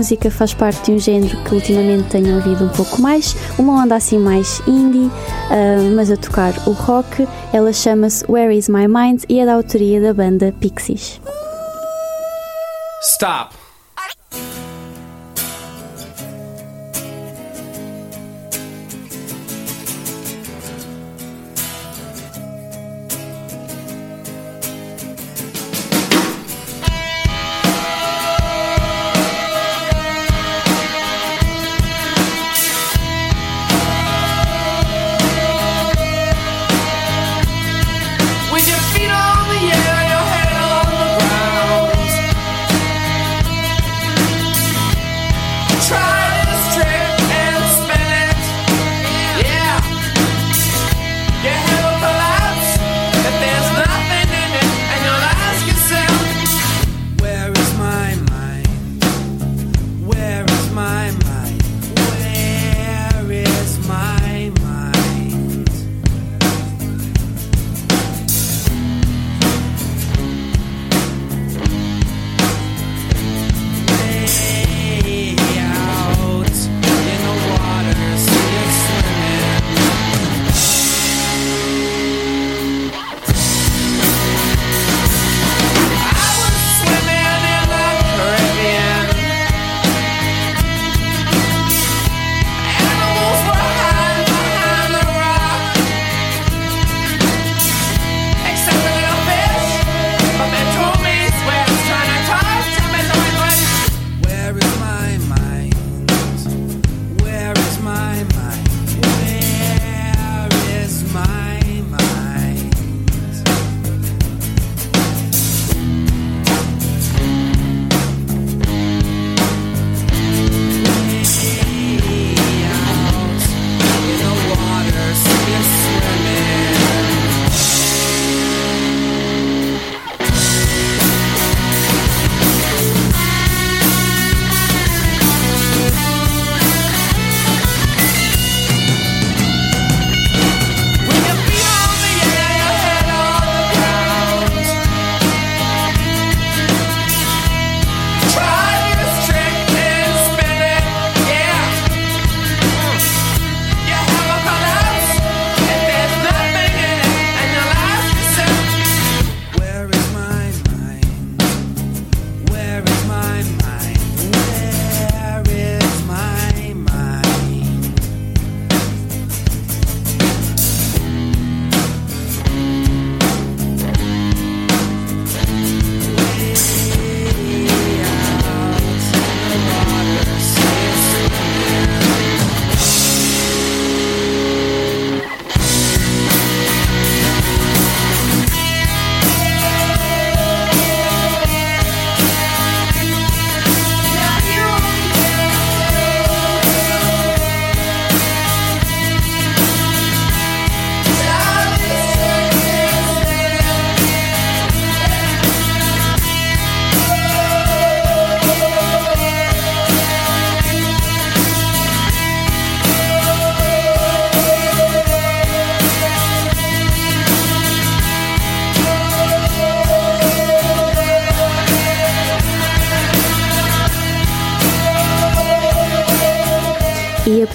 [0.07, 3.93] Música faz parte de um género que ultimamente tenho ouvido um pouco mais, uma onda
[3.93, 7.27] assim mais indie, uh, mas a tocar o rock.
[7.51, 11.19] Ela chama-se Where Is My Mind e é da autoria da banda Pixies.
[13.01, 13.56] Stop.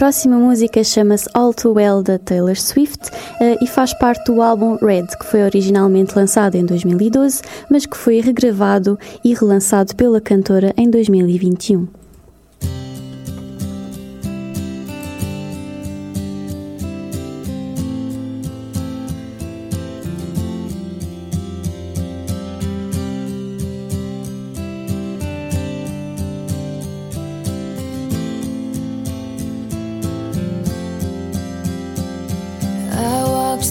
[0.03, 3.09] Próxima música chama-se All Too Well da Taylor Swift
[3.41, 7.97] eh, e faz parte do álbum Red, que foi originalmente lançado em 2012, mas que
[7.97, 12.02] foi regravado e relançado pela cantora em 2021.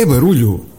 [0.00, 0.69] é barulho.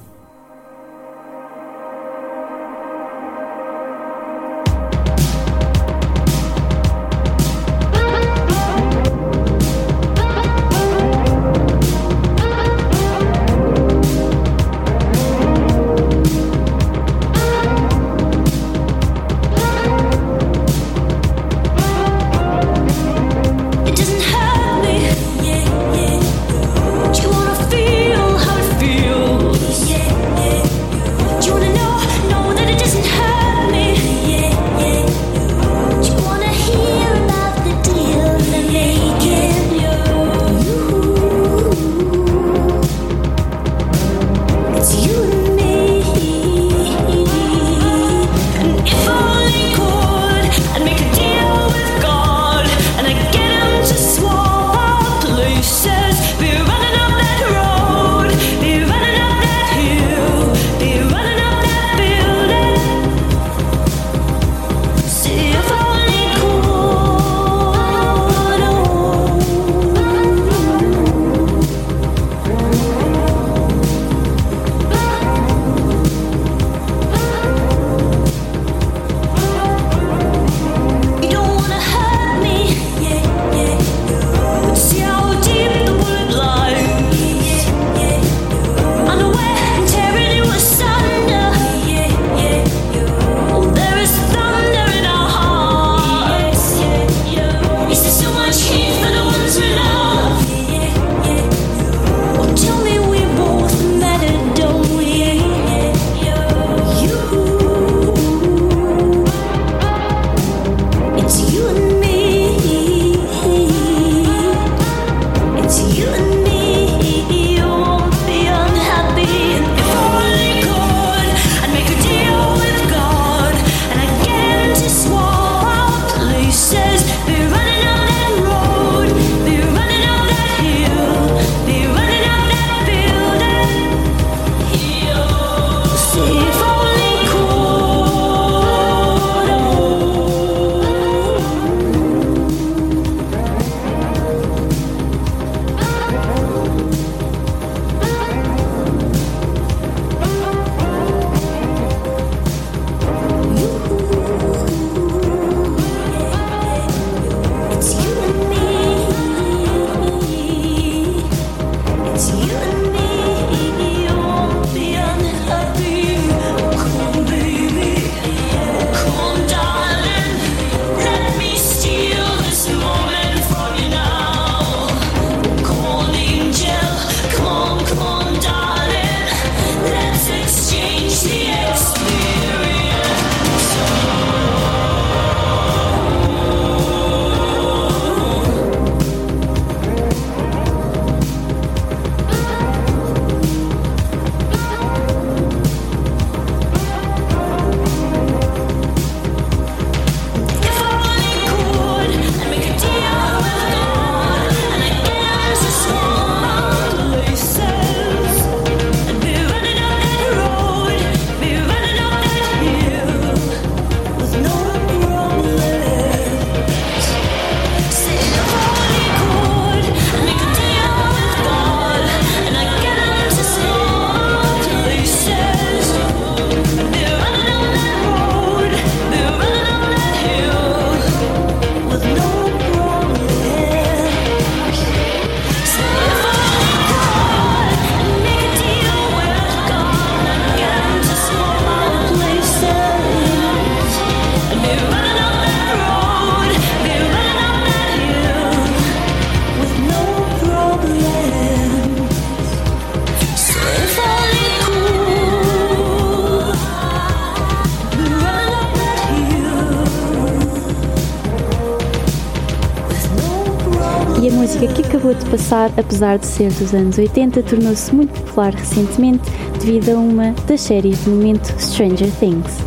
[265.77, 269.23] Apesar de ser dos anos 80, tornou-se muito popular recentemente
[269.59, 272.57] devido a uma das séries do momento Stranger Things.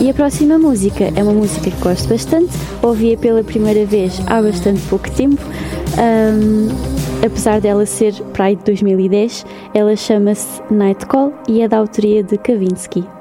[0.00, 2.52] E a próxima música é uma música que gosto bastante,
[2.82, 5.42] ouvi-a pela primeira vez há bastante pouco tempo.
[5.98, 6.68] Ahm,
[7.24, 9.44] apesar dela ser para aí de 2010,
[9.74, 13.17] ela chama-se Night Call e é da autoria de Kavinsky.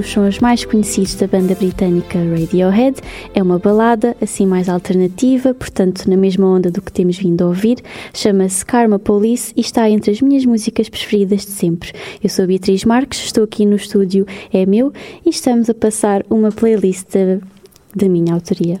[0.00, 3.02] Dos sons mais conhecidos da banda britânica Radiohead.
[3.34, 7.48] É uma balada, assim mais alternativa, portanto na mesma onda do que temos vindo a
[7.48, 7.78] ouvir.
[8.14, 11.92] Chama-se Karma Police e está entre as minhas músicas preferidas de sempre.
[12.24, 14.90] Eu sou Beatriz Marques, estou aqui no estúdio É Meu
[15.24, 17.14] e estamos a passar uma playlist
[17.94, 18.80] da minha autoria.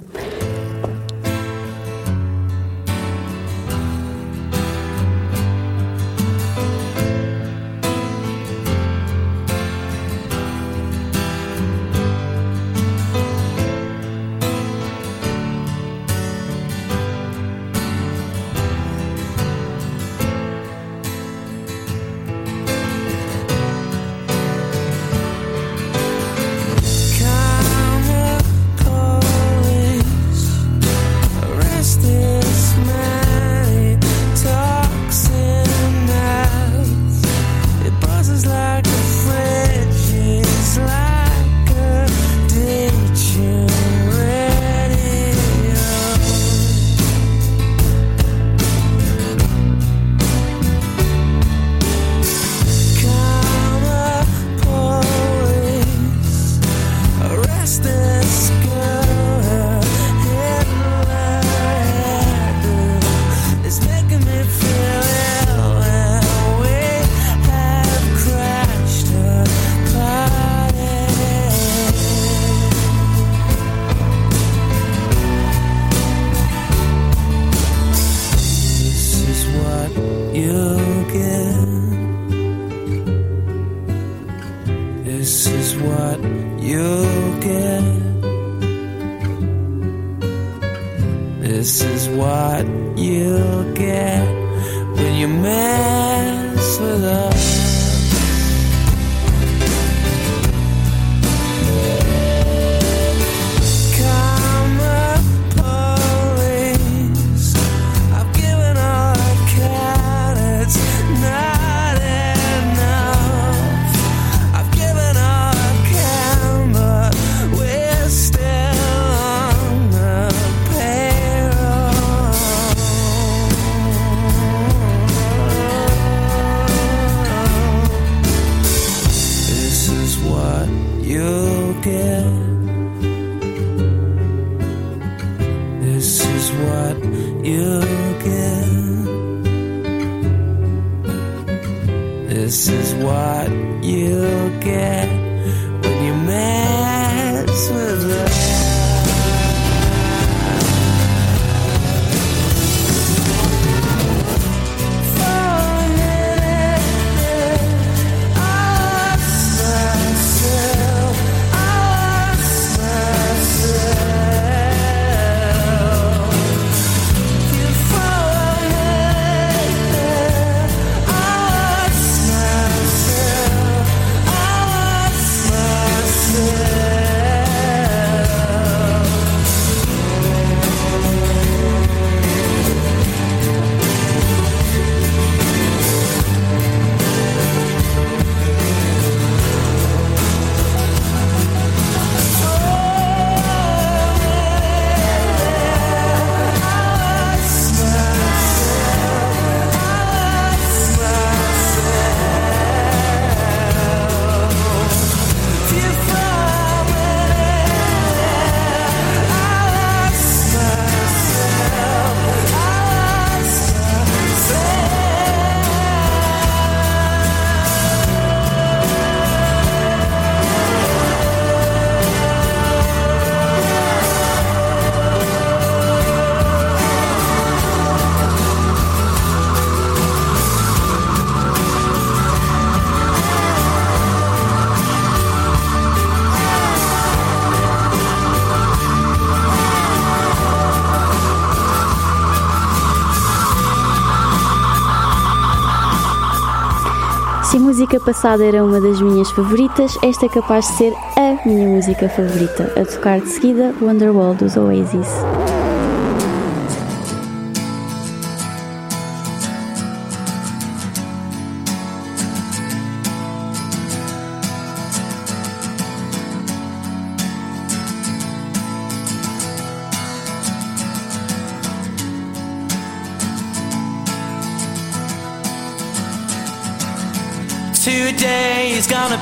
[247.90, 252.08] Música passada era uma das minhas favoritas, esta é capaz de ser a minha música
[252.08, 252.72] favorita.
[252.80, 255.08] A tocar de seguida, Wonderwall dos Oasis.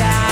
[0.00, 0.31] a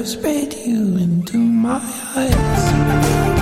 [0.00, 1.78] have sprayed you into my
[2.16, 3.39] eyes.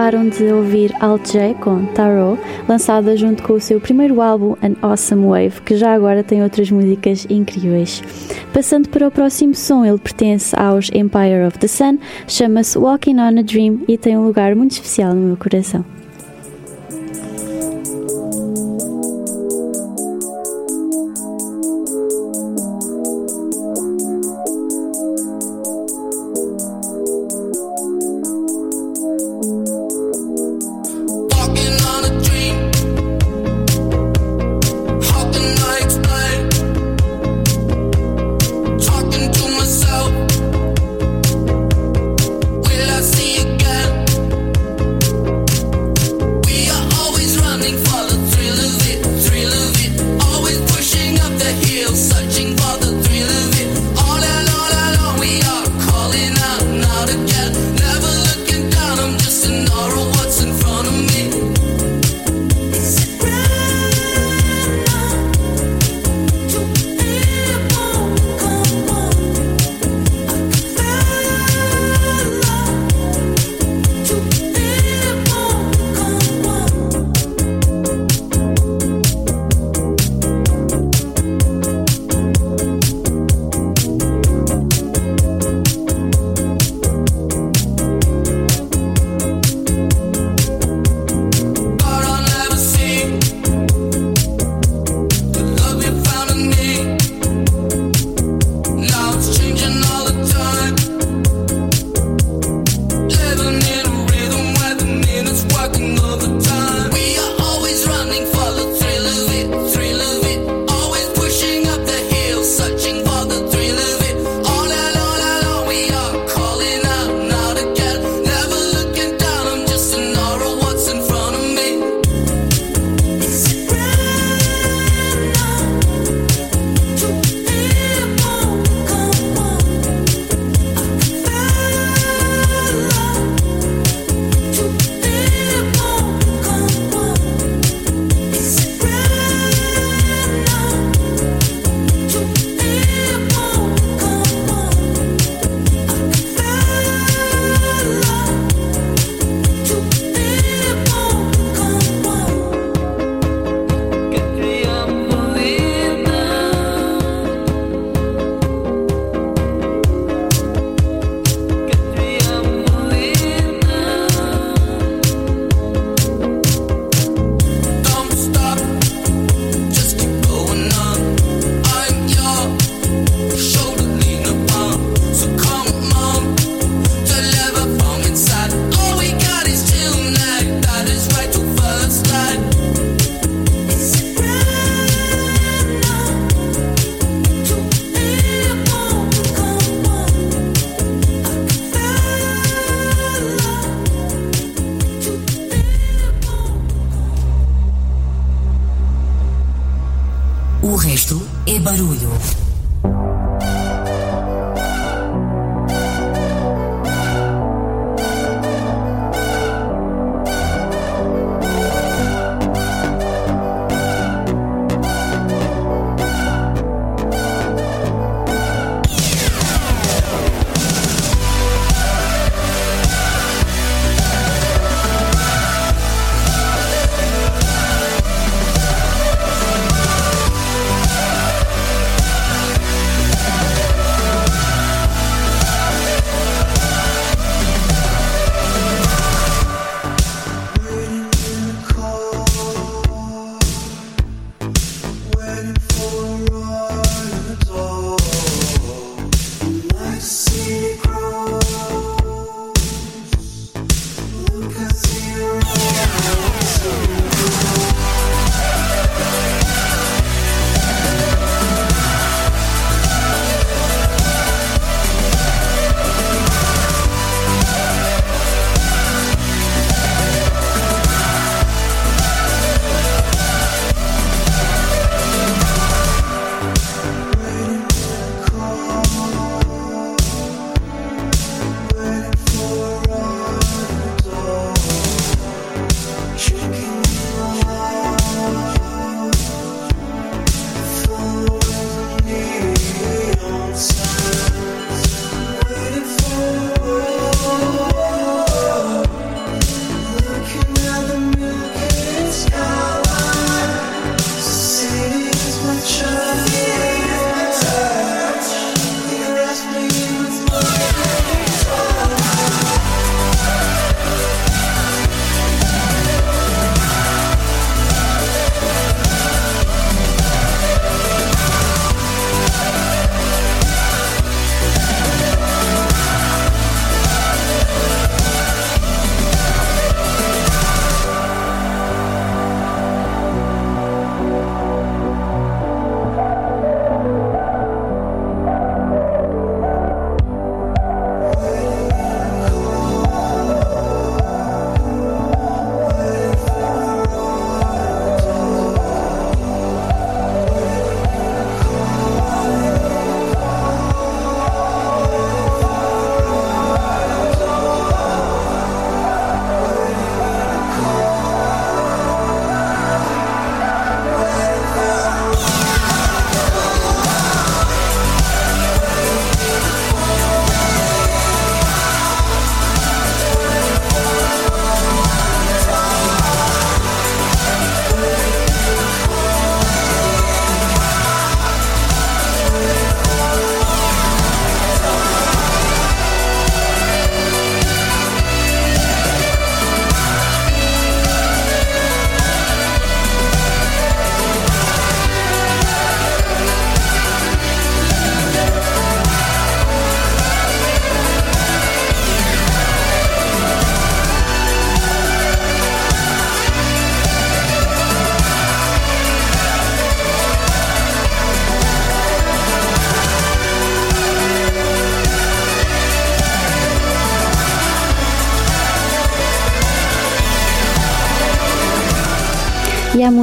[0.00, 5.26] acabaram de ouvir Alce com Tarot, lançada junto com o seu primeiro álbum An Awesome
[5.26, 8.02] Wave, que já agora tem outras músicas incríveis.
[8.50, 13.38] Passando para o próximo som, ele pertence aos Empire of the Sun, chama-se Walking on
[13.40, 15.84] a Dream e tem um lugar muito especial no meu coração.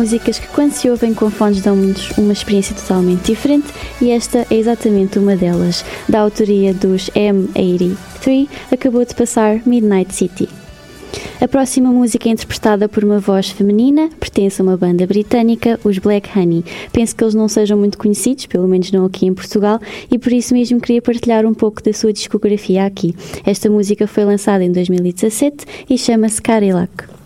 [0.08, 3.68] Músicas que, quando se ouvem com fones, dão-nos uma experiência totalmente diferente,
[4.02, 5.84] e esta é exatamente uma delas.
[6.08, 10.48] Da autoria dos M83, acabou de passar Midnight City.
[11.42, 15.98] A próxima música é interpretada por uma voz feminina, pertence a uma banda britânica, os
[15.98, 16.64] Black Honey.
[16.94, 19.78] Penso que eles não sejam muito conhecidos, pelo menos não aqui em Portugal,
[20.10, 23.14] e por isso mesmo queria partilhar um pouco da sua discografia aqui.
[23.46, 27.17] Esta música foi lançada em 2017 e chama-se Cadillac.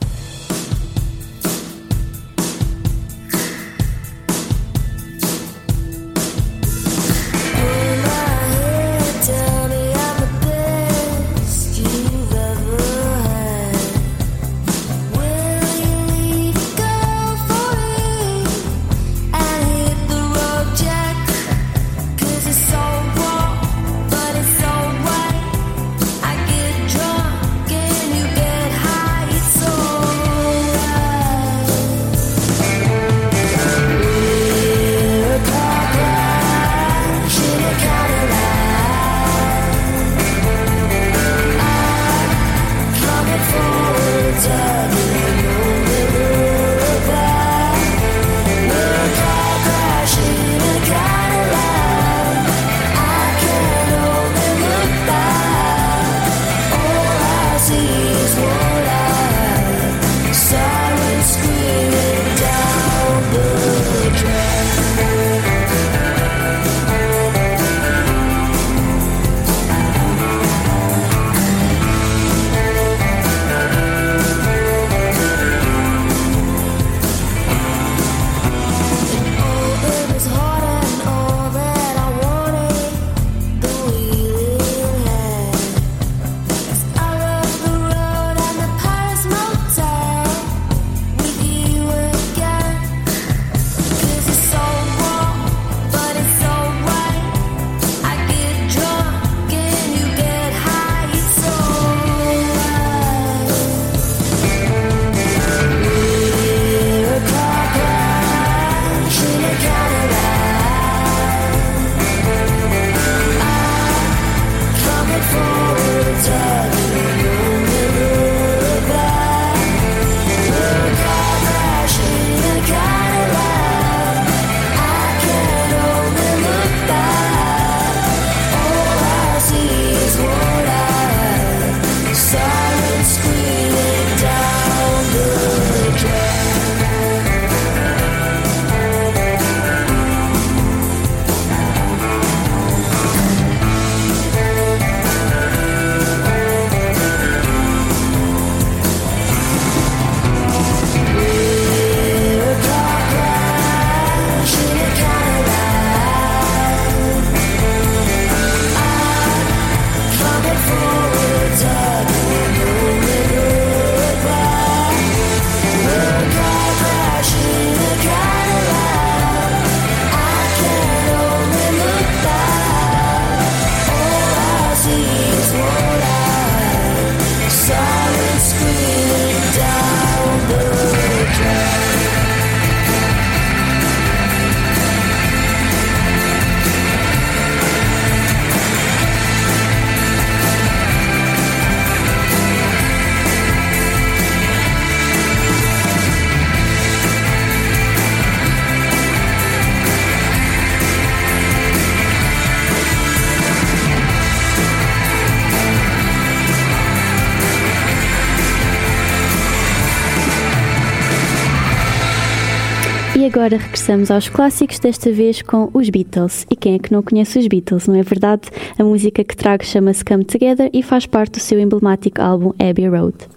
[213.92, 216.46] Regressamos aos clássicos, desta vez com os Beatles.
[216.50, 218.44] E quem é que não conhece os Beatles, não é verdade?
[218.80, 222.88] A música que trago chama-se Come Together e faz parte do seu emblemático álbum Abbey
[222.88, 223.31] Road.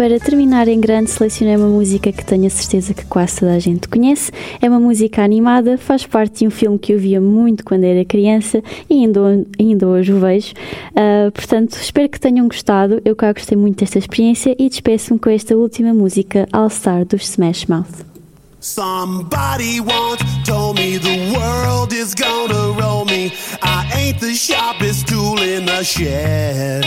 [0.00, 3.58] Para terminar em grande, selecionei uma música que tenho a certeza que quase toda a
[3.58, 4.32] gente conhece.
[4.58, 8.02] É uma música animada, faz parte de um filme que eu via muito quando era
[8.02, 9.20] criança e ainda,
[9.58, 10.54] ainda hoje o vejo.
[10.96, 13.02] Ah, portanto, espero que tenham gostado.
[13.04, 17.28] Eu cá gostei muito desta experiência e despeço-me com esta última música, All Star dos
[17.28, 18.06] Smash Mouth.
[18.58, 23.34] Somebody once told me the world is gonna roll me.
[23.62, 26.86] I ain't the sharpest tool in the shed.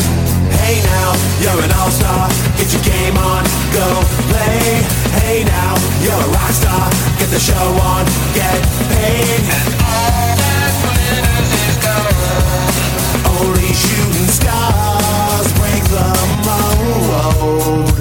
[0.59, 2.29] Hey now, you're an all-star.
[2.57, 3.87] Get your game on, go
[4.29, 4.83] play.
[5.23, 6.89] Hey now, you're a rock star.
[7.19, 8.59] Get the show on, get
[8.91, 9.41] paid.
[9.47, 12.15] And all that glitters is gold.
[13.39, 16.07] Only shooting stars break the
[16.47, 17.95] mold.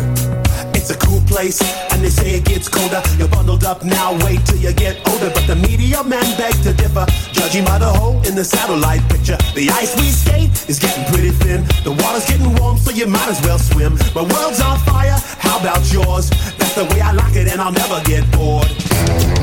[0.74, 1.60] It's a cool place,
[1.92, 3.02] and they say it gets colder.
[3.18, 5.30] You're bundled up now, wait till you get older.
[5.30, 7.06] But the media men beg to differ,
[7.50, 9.36] judging by the hole in the satellite picture.
[9.58, 11.66] The ice we skate is getting pretty thin.
[11.82, 13.98] The water's getting warm, so you might as well swim.
[14.14, 16.30] My world's on fire, how about yours?
[16.58, 18.70] That's the way I like it, and I'll never get bored.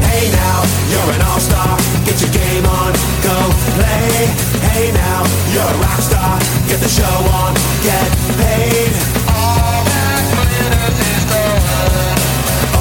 [0.08, 1.76] Hey now, you're an all-star.
[2.08, 2.96] Get your game on,
[3.28, 3.36] go
[3.76, 4.32] play.
[4.72, 6.40] Hey now, you're a rock star.
[6.72, 7.52] Get the show on,
[7.84, 8.08] get
[8.40, 8.92] paid.
[9.36, 11.60] All that glitters is gold.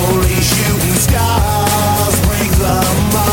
[0.07, 3.26] Only shooting stars break the.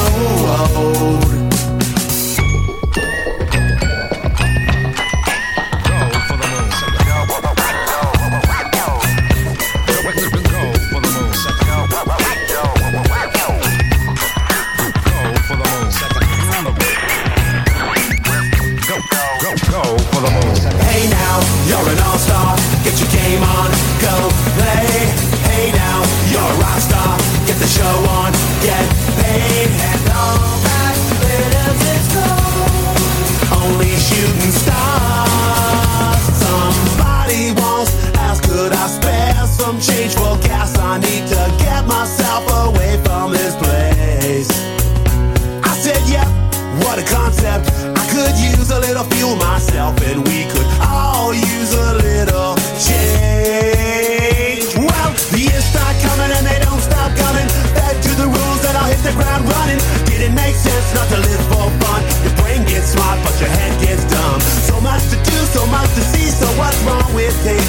[27.63, 28.31] The show on,
[28.61, 28.85] get
[29.23, 29.69] paid.
[29.71, 33.63] And all that glitters is gold.
[33.63, 35.02] Only shooting stars.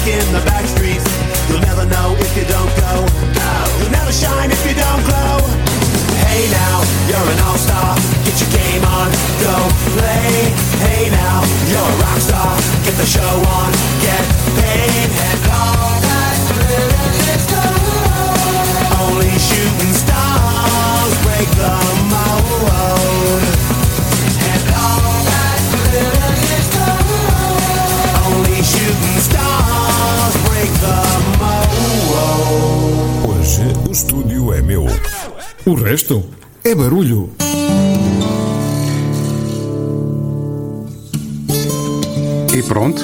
[0.05, 1.05] Taking the back streets?
[1.49, 2.93] You'll never know if you don't go.
[3.79, 5.41] You'll never shine if you don't glow.
[6.29, 6.77] Hey now,
[7.09, 7.97] you're an all-star.
[8.25, 9.09] Get your game on,
[9.41, 9.55] go
[9.97, 10.53] play.
[10.85, 12.53] Hey now, you're a rock star.
[12.85, 13.71] Get the show on,
[14.01, 14.23] get
[14.61, 15.09] paid.
[15.29, 15.74] And
[35.95, 36.21] resto
[36.61, 37.29] é barulho.
[42.53, 43.01] E pronto,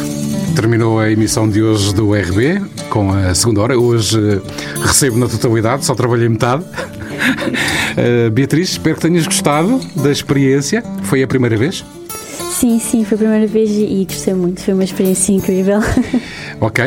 [0.58, 3.80] terminou a emissão de hoje do RB com a segunda hora.
[3.80, 4.42] Hoje eh,
[4.82, 6.66] recebo na totalidade, só trabalhei metade.
[7.98, 10.82] Eh, Beatriz, espero que tenhas gostado da experiência.
[11.04, 11.84] Foi a primeira vez?
[12.54, 14.62] Sim, sim, foi a primeira vez e e gostei muito.
[14.62, 15.80] Foi uma experiência incrível.
[16.62, 16.80] Ok.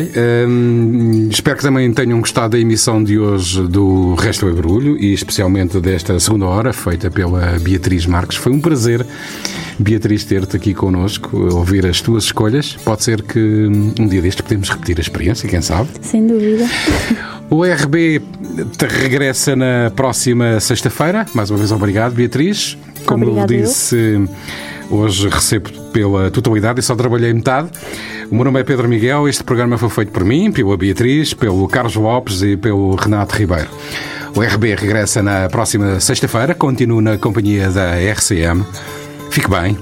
[0.48, 5.12] hum, espero que também tenham gostado da emissão de hoje do Resto é Barulho e
[5.12, 8.36] especialmente desta segunda hora, feita pela Beatriz Marques.
[8.36, 9.04] Foi um prazer,
[9.76, 12.76] Beatriz, ter-te aqui connosco, ouvir as tuas escolhas.
[12.84, 15.88] Pode ser que hum, um dia destes podemos repetir a experiência, quem sabe?
[16.02, 16.66] Sem dúvida.
[17.50, 18.22] O RB
[18.78, 21.26] te regressa na próxima sexta-feira.
[21.34, 22.78] Mais uma vez, obrigado, Beatriz.
[23.04, 23.64] Como Obrigada eu eu.
[23.64, 24.28] disse,
[24.88, 27.70] hoje recebo pela totalidade e só trabalhei metade.
[28.34, 29.28] O meu nome é Pedro Miguel.
[29.28, 33.70] Este programa foi feito por mim, pela Beatriz, pelo Carlos Lopes e pelo Renato Ribeiro.
[34.34, 36.52] O RB regressa na próxima sexta-feira.
[36.52, 38.66] Continuo na companhia da RCM.
[39.30, 39.78] Fique bem.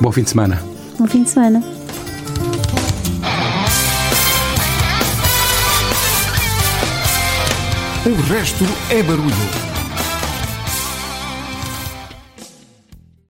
[0.00, 0.62] Bom fim de semana.
[0.98, 1.62] Bom fim de semana.
[8.06, 9.69] O resto é barulho.